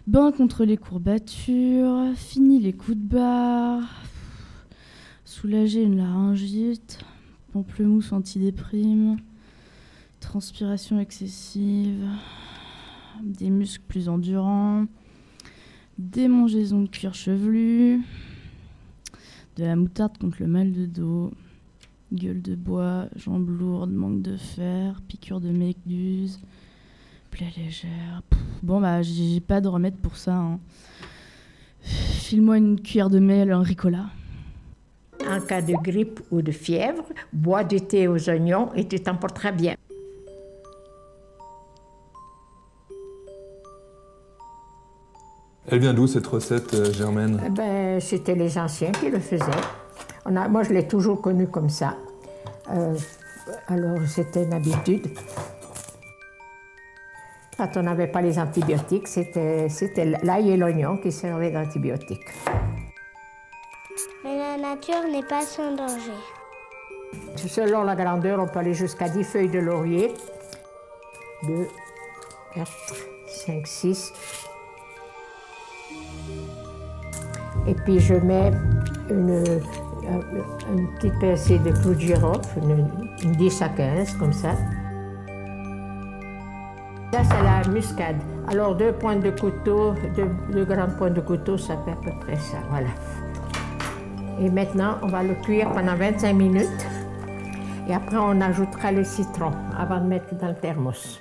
bain 0.07 0.31
contre 0.31 0.65
les 0.65 0.77
courbatures, 0.77 2.07
fini 2.15 2.59
les 2.59 2.73
coups 2.73 2.97
de 2.97 3.03
barre, 3.03 4.03
soulager 5.25 5.83
une 5.83 5.97
laryngite, 5.97 6.99
pamplemousse 7.51 8.13
antidéprime, 8.13 9.17
transpiration 10.19 10.99
excessive, 10.99 12.07
des 13.21 13.49
muscles 13.49 13.83
plus 13.87 14.09
endurants, 14.09 14.85
démangeaison 15.97 16.83
de 16.83 16.87
cuir 16.87 17.13
chevelu, 17.13 18.01
de 19.57 19.63
la 19.63 19.75
moutarde 19.75 20.17
contre 20.17 20.37
le 20.39 20.47
mal 20.47 20.71
de 20.71 20.85
dos, 20.85 21.31
gueule 22.13 22.41
de 22.41 22.55
bois, 22.55 23.07
jambes 23.15 23.49
lourdes, 23.49 23.91
manque 23.91 24.21
de 24.21 24.37
fer, 24.37 25.01
piqûre 25.07 25.41
de 25.41 25.49
méduse, 25.49 26.39
plaie 27.31 27.51
légère. 27.57 28.21
Bon, 28.63 28.79
bah, 28.79 29.01
j'ai 29.01 29.39
pas 29.39 29.61
de 29.61 29.67
remède 29.67 29.95
pour 29.97 30.17
ça. 30.17 30.35
hein. 30.35 30.59
File-moi 31.81 32.57
une 32.57 32.79
cuillère 32.79 33.09
de 33.09 33.19
miel, 33.19 33.51
un 33.51 33.63
ricola. 33.63 34.09
En 35.31 35.39
cas 35.39 35.61
de 35.61 35.73
grippe 35.81 36.19
ou 36.29 36.41
de 36.41 36.51
fièvre, 36.51 37.05
bois 37.31 37.63
du 37.63 37.79
thé 37.79 38.09
aux 38.09 38.29
oignons 38.29 38.69
et 38.75 38.85
tu 38.85 38.99
t'en 38.99 39.15
porteras 39.15 39.53
bien. 39.53 39.75
Elle 45.69 45.79
vient 45.79 45.93
d'où 45.93 46.05
cette 46.05 46.27
recette, 46.27 46.73
euh, 46.73 46.91
Germaine? 46.91 47.41
Eh 47.45 47.49
ben, 47.49 48.01
c'était 48.01 48.35
les 48.35 48.57
anciens 48.57 48.91
qui 48.91 49.09
le 49.09 49.19
faisaient. 49.19 49.45
On 50.25 50.35
a, 50.35 50.49
moi, 50.49 50.63
je 50.63 50.73
l'ai 50.73 50.85
toujours 50.85 51.21
connu 51.21 51.47
comme 51.47 51.69
ça. 51.69 51.95
Euh, 52.71 52.93
alors, 53.67 53.99
c'était 54.05 54.43
une 54.43 54.53
habitude. 54.53 55.07
Quand 57.57 57.69
on 57.77 57.83
n'avait 57.83 58.07
pas 58.07 58.21
les 58.21 58.37
antibiotiques, 58.37 59.07
c'était 59.07 59.69
c'était 59.69 60.05
l'ail 60.23 60.49
et 60.49 60.57
l'oignon 60.57 60.97
qui 60.97 61.11
servaient 61.11 61.51
d'antibiotiques. 61.51 62.27
La 64.51 64.57
nature 64.57 65.07
n'est 65.09 65.23
pas 65.23 65.43
sans 65.43 65.75
danger. 65.77 66.11
Selon 67.37 67.83
la 67.83 67.95
grandeur, 67.95 68.37
on 68.41 68.47
peut 68.47 68.59
aller 68.59 68.73
jusqu'à 68.73 69.07
10 69.07 69.23
feuilles 69.23 69.49
de 69.49 69.59
laurier. 69.59 70.13
2, 71.47 71.67
4, 72.55 72.69
5, 73.27 73.65
6. 73.65 74.13
Et 77.65 77.75
puis 77.85 77.99
je 78.01 78.15
mets 78.15 78.51
une, 79.09 79.61
un, 80.09 80.19
un 80.19 80.85
petit 80.97 81.11
pincée 81.21 81.59
de 81.59 81.71
clou 81.71 81.93
de 81.93 81.99
girofle, 81.99 82.59
une, 82.61 82.89
une 83.23 83.31
10 83.31 83.61
à 83.61 83.69
15 83.69 84.17
comme 84.17 84.33
ça. 84.33 84.51
Ça, 87.13 87.23
c'est 87.23 87.43
la 87.43 87.73
muscade. 87.73 88.17
Alors, 88.49 88.75
deux 88.75 88.91
pointes 88.91 89.21
de 89.21 89.31
couteau, 89.31 89.93
deux, 90.13 90.29
deux 90.51 90.65
grandes 90.65 90.97
pointes 90.97 91.13
de 91.13 91.21
couteau, 91.21 91.57
ça 91.57 91.77
fait 91.85 91.91
à 91.91 91.95
peu 91.95 92.11
près 92.19 92.35
ça. 92.35 92.57
Voilà. 92.69 92.89
Et 94.41 94.49
maintenant, 94.49 94.97
on 95.03 95.07
va 95.07 95.21
le 95.21 95.35
cuire 95.35 95.71
pendant 95.71 95.95
25 95.95 96.33
minutes. 96.33 96.87
Et 97.87 97.93
après, 97.93 98.17
on 98.17 98.41
ajoutera 98.41 98.91
le 98.91 99.03
citron 99.03 99.51
avant 99.77 99.99
de 99.99 100.07
mettre 100.07 100.33
dans 100.35 100.47
le 100.47 100.55
thermos. 100.55 101.19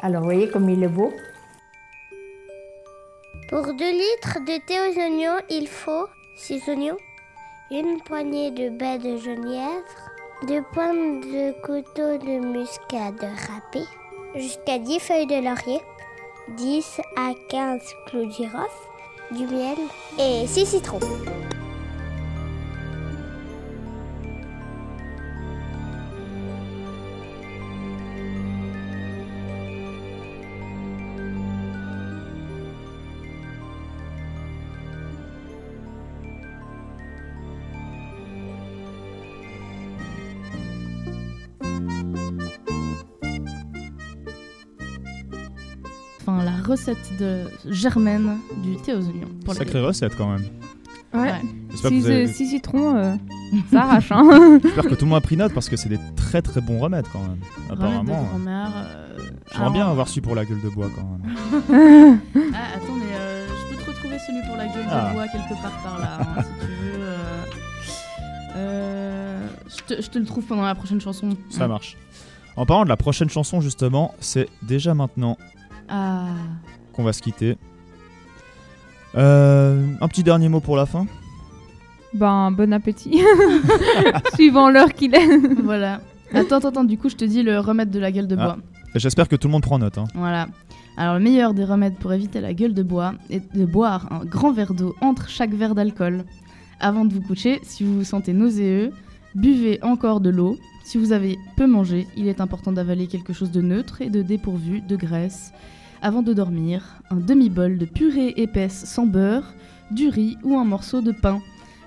Alors, 0.00 0.22
voyez 0.22 0.48
comme 0.48 0.68
il 0.68 0.84
est 0.84 0.88
beau 0.88 1.12
Pour 3.48 3.62
2 3.62 3.72
litres 3.74 4.38
de 4.46 4.64
thé 4.64 4.78
aux 4.78 4.98
oignons, 5.00 5.40
il 5.50 5.66
faut 5.66 6.06
6 6.36 6.68
oignons, 6.68 6.96
une 7.72 8.00
poignée 8.02 8.52
de 8.52 8.68
baies 8.68 8.98
de 8.98 9.16
genièvre, 9.16 9.84
deux 10.46 10.62
pointes 10.72 11.24
de 11.24 11.52
couteau 11.60 12.18
de 12.18 12.38
muscade 12.38 13.20
râpée, 13.20 13.86
jusqu'à 14.36 14.78
10 14.78 15.00
feuilles 15.00 15.26
de 15.26 15.44
laurier, 15.44 15.80
10 16.56 17.00
à 17.16 17.32
15 17.48 17.82
clous 18.06 18.26
de 18.26 18.30
girofle, 18.30 18.91
du 19.32 19.46
miel 19.46 19.78
et 20.18 20.46
6 20.46 20.66
citrons. 20.66 21.00
Recette 46.64 47.16
de 47.18 47.44
Germaine 47.68 48.38
du 48.62 48.76
thé 48.76 48.94
aux 48.94 48.98
oignons. 49.06 49.28
pour 49.44 49.52
les- 49.54 49.58
Sacrée 49.58 49.80
recette 49.80 50.16
quand 50.16 50.28
même. 50.30 50.44
Ouais. 51.14 51.32
Vous 51.70 51.86
avez- 51.86 52.26
six 52.28 52.46
citrons, 52.48 52.96
euh, 52.96 53.14
ça 53.70 53.82
arrache. 53.82 54.10
Hein. 54.12 54.58
J'espère 54.62 54.84
que 54.84 54.94
tout 54.94 55.04
le 55.04 55.10
monde 55.10 55.18
a 55.18 55.20
pris 55.20 55.36
note 55.36 55.52
parce 55.52 55.68
que 55.68 55.76
c'est 55.76 55.90
des 55.90 55.98
très 56.16 56.40
très 56.40 56.60
bons 56.62 56.78
remèdes 56.78 57.04
quand 57.12 57.20
même. 57.20 57.38
Apparemment. 57.70 58.22
grand-mère. 58.30 58.70
euh, 58.76 59.18
J'aimerais 59.52 59.70
bien 59.72 59.80
alors- 59.82 59.90
avoir 59.90 60.08
su 60.08 60.22
pour 60.22 60.34
la 60.34 60.44
gueule 60.46 60.62
de 60.62 60.70
bois 60.70 60.88
quand 60.94 61.02
même. 61.02 62.18
ah, 62.54 62.76
attends, 62.76 62.94
mais 62.96 63.14
euh, 63.14 63.46
je 63.48 63.76
peux 63.76 63.82
te 63.82 63.90
retrouver 63.90 64.16
celui 64.26 64.40
pour 64.46 64.56
la 64.56 64.66
gueule 64.68 64.86
Ah. 64.90 65.08
de 65.10 65.14
bois 65.14 65.28
quelque 65.28 65.60
part 65.62 65.82
par 65.82 65.98
là, 65.98 66.18
hein, 66.20 66.42
si 66.42 66.66
tu 66.66 66.72
veux. 66.72 67.02
euh. 67.02 67.44
Euh, 68.56 69.46
je, 69.68 69.94
te, 69.94 70.02
je 70.02 70.08
te 70.08 70.18
le 70.18 70.24
trouve 70.24 70.44
pendant 70.44 70.62
la 70.62 70.74
prochaine 70.74 71.00
chanson. 71.00 71.30
Ça 71.50 71.68
marche. 71.68 71.96
En 72.56 72.66
parlant 72.66 72.84
de 72.84 72.88
la 72.90 72.96
prochaine 72.98 73.30
chanson, 73.30 73.60
justement, 73.60 74.14
c'est 74.20 74.48
déjà 74.62 74.94
maintenant 74.94 75.38
Ah. 75.94 76.28
qu'on 76.94 77.02
va 77.04 77.12
se 77.12 77.20
quitter. 77.22 77.56
Euh, 79.14 79.86
un 80.00 80.08
petit 80.08 80.22
dernier 80.22 80.48
mot 80.48 80.60
pour 80.60 80.76
la 80.76 80.86
fin. 80.86 81.06
Ben, 82.14 82.50
bon 82.50 82.72
appétit. 82.72 83.20
Suivant 84.34 84.70
l'heure 84.70 84.92
qu'il 84.94 85.14
est. 85.14 85.36
voilà. 85.62 86.00
Attends, 86.34 86.56
attends, 86.56 86.68
attends, 86.68 86.84
du 86.84 86.96
coup, 86.96 87.10
je 87.10 87.16
te 87.16 87.26
dis 87.26 87.42
le 87.42 87.58
remède 87.58 87.90
de 87.90 87.98
la 87.98 88.10
gueule 88.10 88.26
de 88.26 88.36
Ah. 88.38 88.44
bois. 88.44 88.56
J'espère 88.94 89.28
que 89.28 89.36
tout 89.36 89.48
le 89.48 89.52
monde 89.52 89.62
prend 89.62 89.78
note. 89.78 89.98
hein. 89.98 90.04
Voilà. 90.14 90.48
Alors, 90.96 91.14
le 91.14 91.20
meilleur 91.20 91.52
des 91.52 91.64
remèdes 91.64 91.96
pour 91.96 92.12
éviter 92.12 92.40
la 92.40 92.54
gueule 92.54 92.72
de 92.74 92.82
bois 92.82 93.14
est 93.28 93.54
de 93.54 93.64
boire 93.66 94.10
un 94.10 94.24
grand 94.24 94.50
verre 94.52 94.72
d'eau 94.72 94.94
entre 95.02 95.28
chaque 95.28 95.52
verre 95.52 95.74
d'alcool. 95.74 96.24
Avant 96.80 97.04
de 97.04 97.12
vous 97.12 97.20
coucher, 97.20 97.60
si 97.62 97.84
vous 97.84 97.96
vous 97.98 98.04
sentez 98.04 98.32
nauséeux, 98.32 98.92
buvez 99.34 99.78
encore 99.82 100.20
de 100.20 100.30
l'eau. 100.30 100.56
Si 100.84 100.96
vous 100.98 101.12
avez 101.12 101.38
peu 101.56 101.66
mangé, 101.66 102.06
il 102.16 102.28
est 102.28 102.40
important 102.40 102.72
d'avaler 102.72 103.06
quelque 103.08 103.32
chose 103.34 103.50
de 103.50 103.60
neutre 103.60 104.00
et 104.02 104.08
de 104.10 104.22
dépourvu 104.22 104.80
de 104.80 104.96
graisse. 104.96 105.52
Avant 106.02 106.22
de 106.22 106.32
dormir, 106.32 106.82
un 107.10 107.16
demi-bol 107.16 107.78
de 107.78 107.84
purée 107.84 108.34
épaisse 108.36 108.84
sans 108.86 109.06
beurre, 109.06 109.54
du 109.92 110.08
riz 110.08 110.36
ou 110.42 110.58
un 110.58 110.64
morceau 110.64 111.00
de 111.00 111.12
pain. 111.12 111.40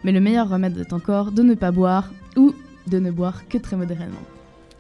Mais 0.04 0.12
le 0.12 0.22
meilleur 0.22 0.48
remède 0.50 0.78
est 0.78 0.94
encore 0.94 1.32
de 1.32 1.44
ne 1.44 1.54
pas 1.54 1.72
boire 1.72 2.12
ou 2.38 2.54
de 2.88 3.00
ne 3.00 3.12
boire 3.12 3.48
que 3.50 3.58
très 3.58 3.76
modérément. 3.76 4.12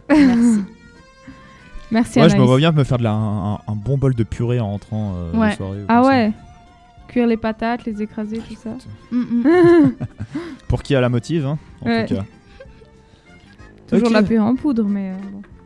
Merci. 0.09 0.63
Merci 1.91 2.19
Ouais, 2.19 2.29
je 2.29 2.35
me 2.35 2.35
Anaïs. 2.37 2.47
vois 2.49 2.57
bien 2.57 2.71
me 2.71 2.83
faire 2.83 2.97
de 2.97 3.03
la, 3.03 3.11
un, 3.11 3.53
un 3.55 3.75
bon 3.75 3.97
bol 3.97 4.15
de 4.15 4.23
purée 4.23 4.59
en 4.59 4.71
rentrant 4.71 5.13
euh, 5.15 5.33
Ouais. 5.37 5.55
soirée. 5.55 5.81
ou 5.81 5.85
Ah 5.87 5.95
comme 5.95 6.03
ça. 6.03 6.09
ouais. 6.09 6.33
Cuire 7.07 7.27
les 7.27 7.37
patates, 7.37 7.85
les 7.85 8.01
écraser, 8.01 8.37
tout 8.39 8.55
ça. 8.55 8.71
Mm, 9.11 9.17
mm. 9.19 9.91
Pour 10.67 10.81
qui 10.81 10.95
a 10.95 11.01
la 11.01 11.09
motive, 11.09 11.45
hein, 11.45 11.59
en 11.81 11.85
Ouais. 11.87 12.05
tout 12.05 12.15
cas. 12.15 12.25
Toujours 13.87 14.09
la 14.09 14.23
purée 14.23 14.39
en 14.39 14.55
poudre, 14.55 14.85
mais 14.85 15.11
euh, 15.11 15.15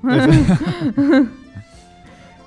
bon. 0.03 1.25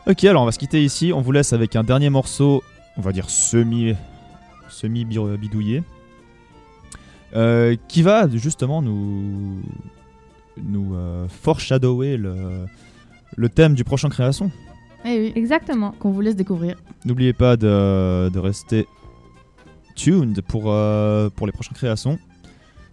Ok, 0.06 0.24
alors 0.24 0.42
on 0.42 0.46
va 0.46 0.52
se 0.52 0.58
quitter 0.58 0.82
ici. 0.84 1.12
On 1.14 1.20
vous 1.20 1.32
laisse 1.32 1.52
avec 1.52 1.76
un 1.76 1.84
dernier 1.84 2.10
morceau, 2.10 2.62
on 2.96 3.00
va 3.00 3.12
dire 3.12 3.30
semi, 3.30 3.94
semi 4.68 5.04
bi- 5.04 5.18
bidouillé, 5.38 5.82
euh, 7.36 7.76
qui 7.88 8.02
va 8.02 8.28
justement 8.28 8.82
nous 8.82 9.60
nous 10.62 10.94
euh, 10.94 11.26
foreshadower 11.28 12.16
le, 12.16 12.66
le 13.36 13.48
thème 13.48 13.74
du 13.74 13.84
prochain 13.84 14.08
création. 14.10 14.50
Eh 15.04 15.18
oui, 15.18 15.32
Exactement. 15.34 15.92
qu'on 15.98 16.10
vous 16.10 16.20
laisse 16.20 16.36
découvrir. 16.36 16.76
N'oubliez 17.04 17.32
pas 17.32 17.56
de, 17.56 18.28
de 18.28 18.38
rester 18.38 18.86
tuned 19.96 20.40
pour, 20.42 20.64
euh, 20.66 21.28
pour 21.30 21.46
les 21.46 21.52
prochaines 21.52 21.74
créations. 21.76 22.18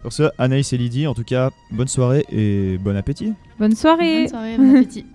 Sur 0.02 0.14
ce, 0.14 0.24
Anaïs 0.38 0.72
et 0.74 0.78
Lydie, 0.78 1.06
en 1.08 1.14
tout 1.14 1.24
cas, 1.26 1.50
bonne 1.72 1.88
soirée 1.90 2.24
et 2.32 2.78
bon 2.78 2.96
appétit. 2.96 3.34
Bonne 3.60 3.76
soirée. 3.76 4.22
Bonne 4.22 4.30
soirée, 4.30 4.58
bon 4.58 4.76
appétit. 4.78 5.06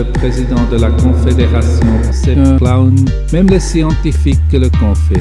Le 0.00 0.12
président 0.12 0.64
de 0.72 0.78
la 0.78 0.90
Confédération, 0.92 1.86
c'est 2.10 2.38
un 2.38 2.56
clown. 2.56 2.94
Même 3.34 3.48
les 3.48 3.60
scientifiques 3.60 4.40
le 4.52 4.70
confirment. 4.70 5.20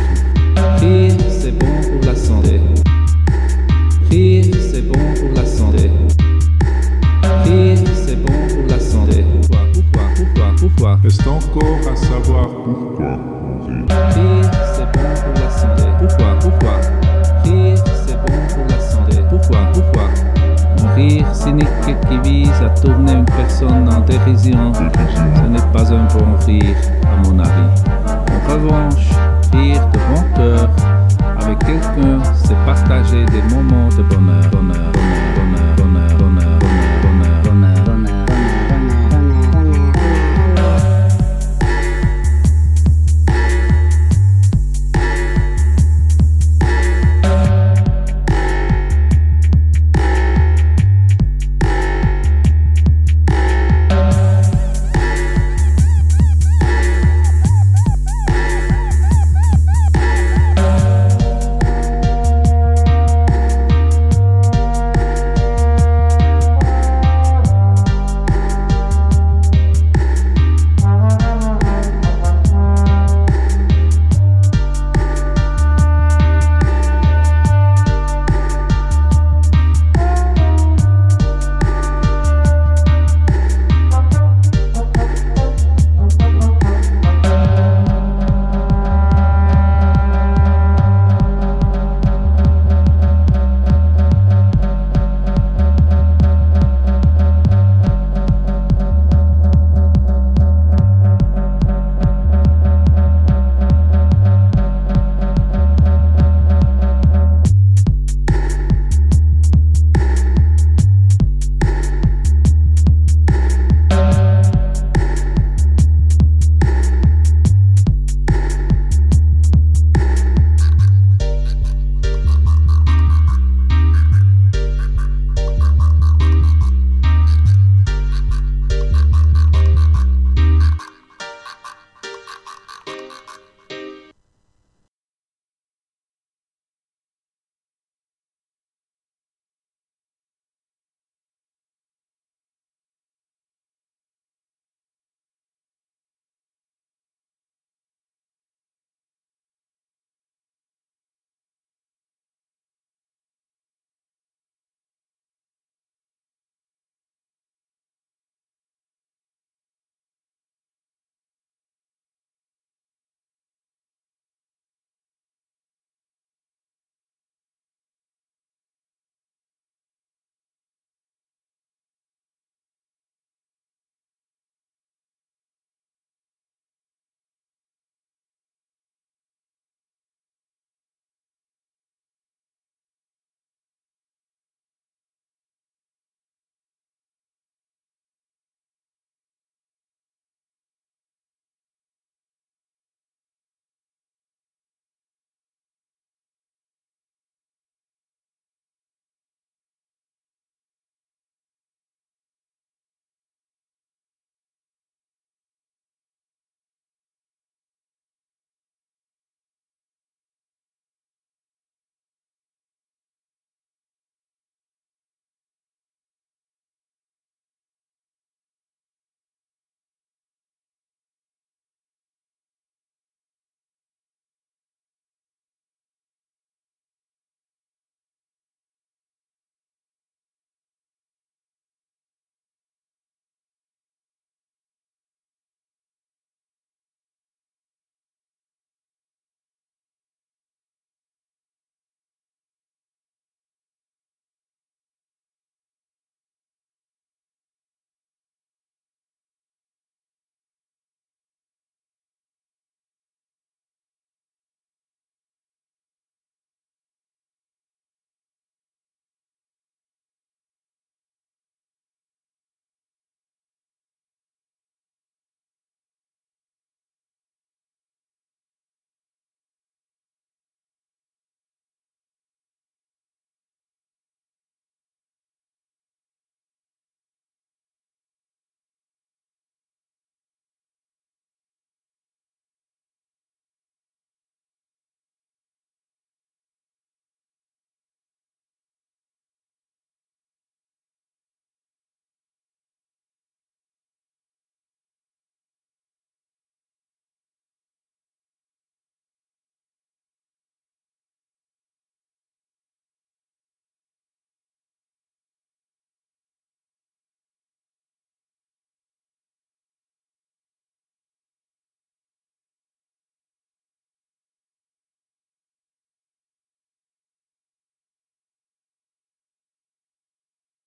Rire, 0.79 1.11
c'est 1.29 1.51
bon 1.51 1.65
pour 1.81 2.05
la 2.07 2.15
santé. 2.15 2.61
Rire, 4.09 4.45
c'est 4.71 4.87
bon 4.87 4.99
pour 5.19 5.31
la 5.35 5.45
santé. 5.45 5.91
Rire, 7.43 7.77
c'est 7.93 8.15
bon 8.25 8.33
pour 8.47 8.67
la 8.69 8.79
santé. 8.79 9.25
Pourquoi, 9.41 9.59
pourquoi, 9.73 10.05
pourquoi, 10.15 10.55
pourquoi? 10.57 10.99
Reste 11.03 11.27
encore 11.27 11.79
à 11.91 11.95
savoir 11.97 12.47
pourquoi. 12.63 13.19
Rire, 14.15 14.51
c'est 14.75 14.91
bon 14.93 15.09
pour 15.23 15.33
la 15.43 15.49
santé. 15.49 15.83
Pourquoi 15.99 16.39
Pourquoi? 16.39 16.75
Rire, 17.43 17.83
c'est 18.07 18.15
bon 18.15 18.39
pour 18.55 18.65
la 18.69 18.79
santé. 18.79 19.17
Pourquoi 19.29 19.59
Pourquoi? 19.73 20.03
Un 20.81 20.93
rire 20.95 21.35
cynique 21.35 21.67
qui 22.09 22.29
vise 22.29 22.61
à 22.63 22.69
tourner 22.69 23.09
dérision, 24.10 24.74
ce 24.74 25.48
n'est 25.48 25.72
pas 25.72 25.93
un 25.93 26.06
bon 26.08 26.36
rire, 26.45 26.76
à 27.04 27.15
mon 27.24 27.39
avis. 27.39 27.59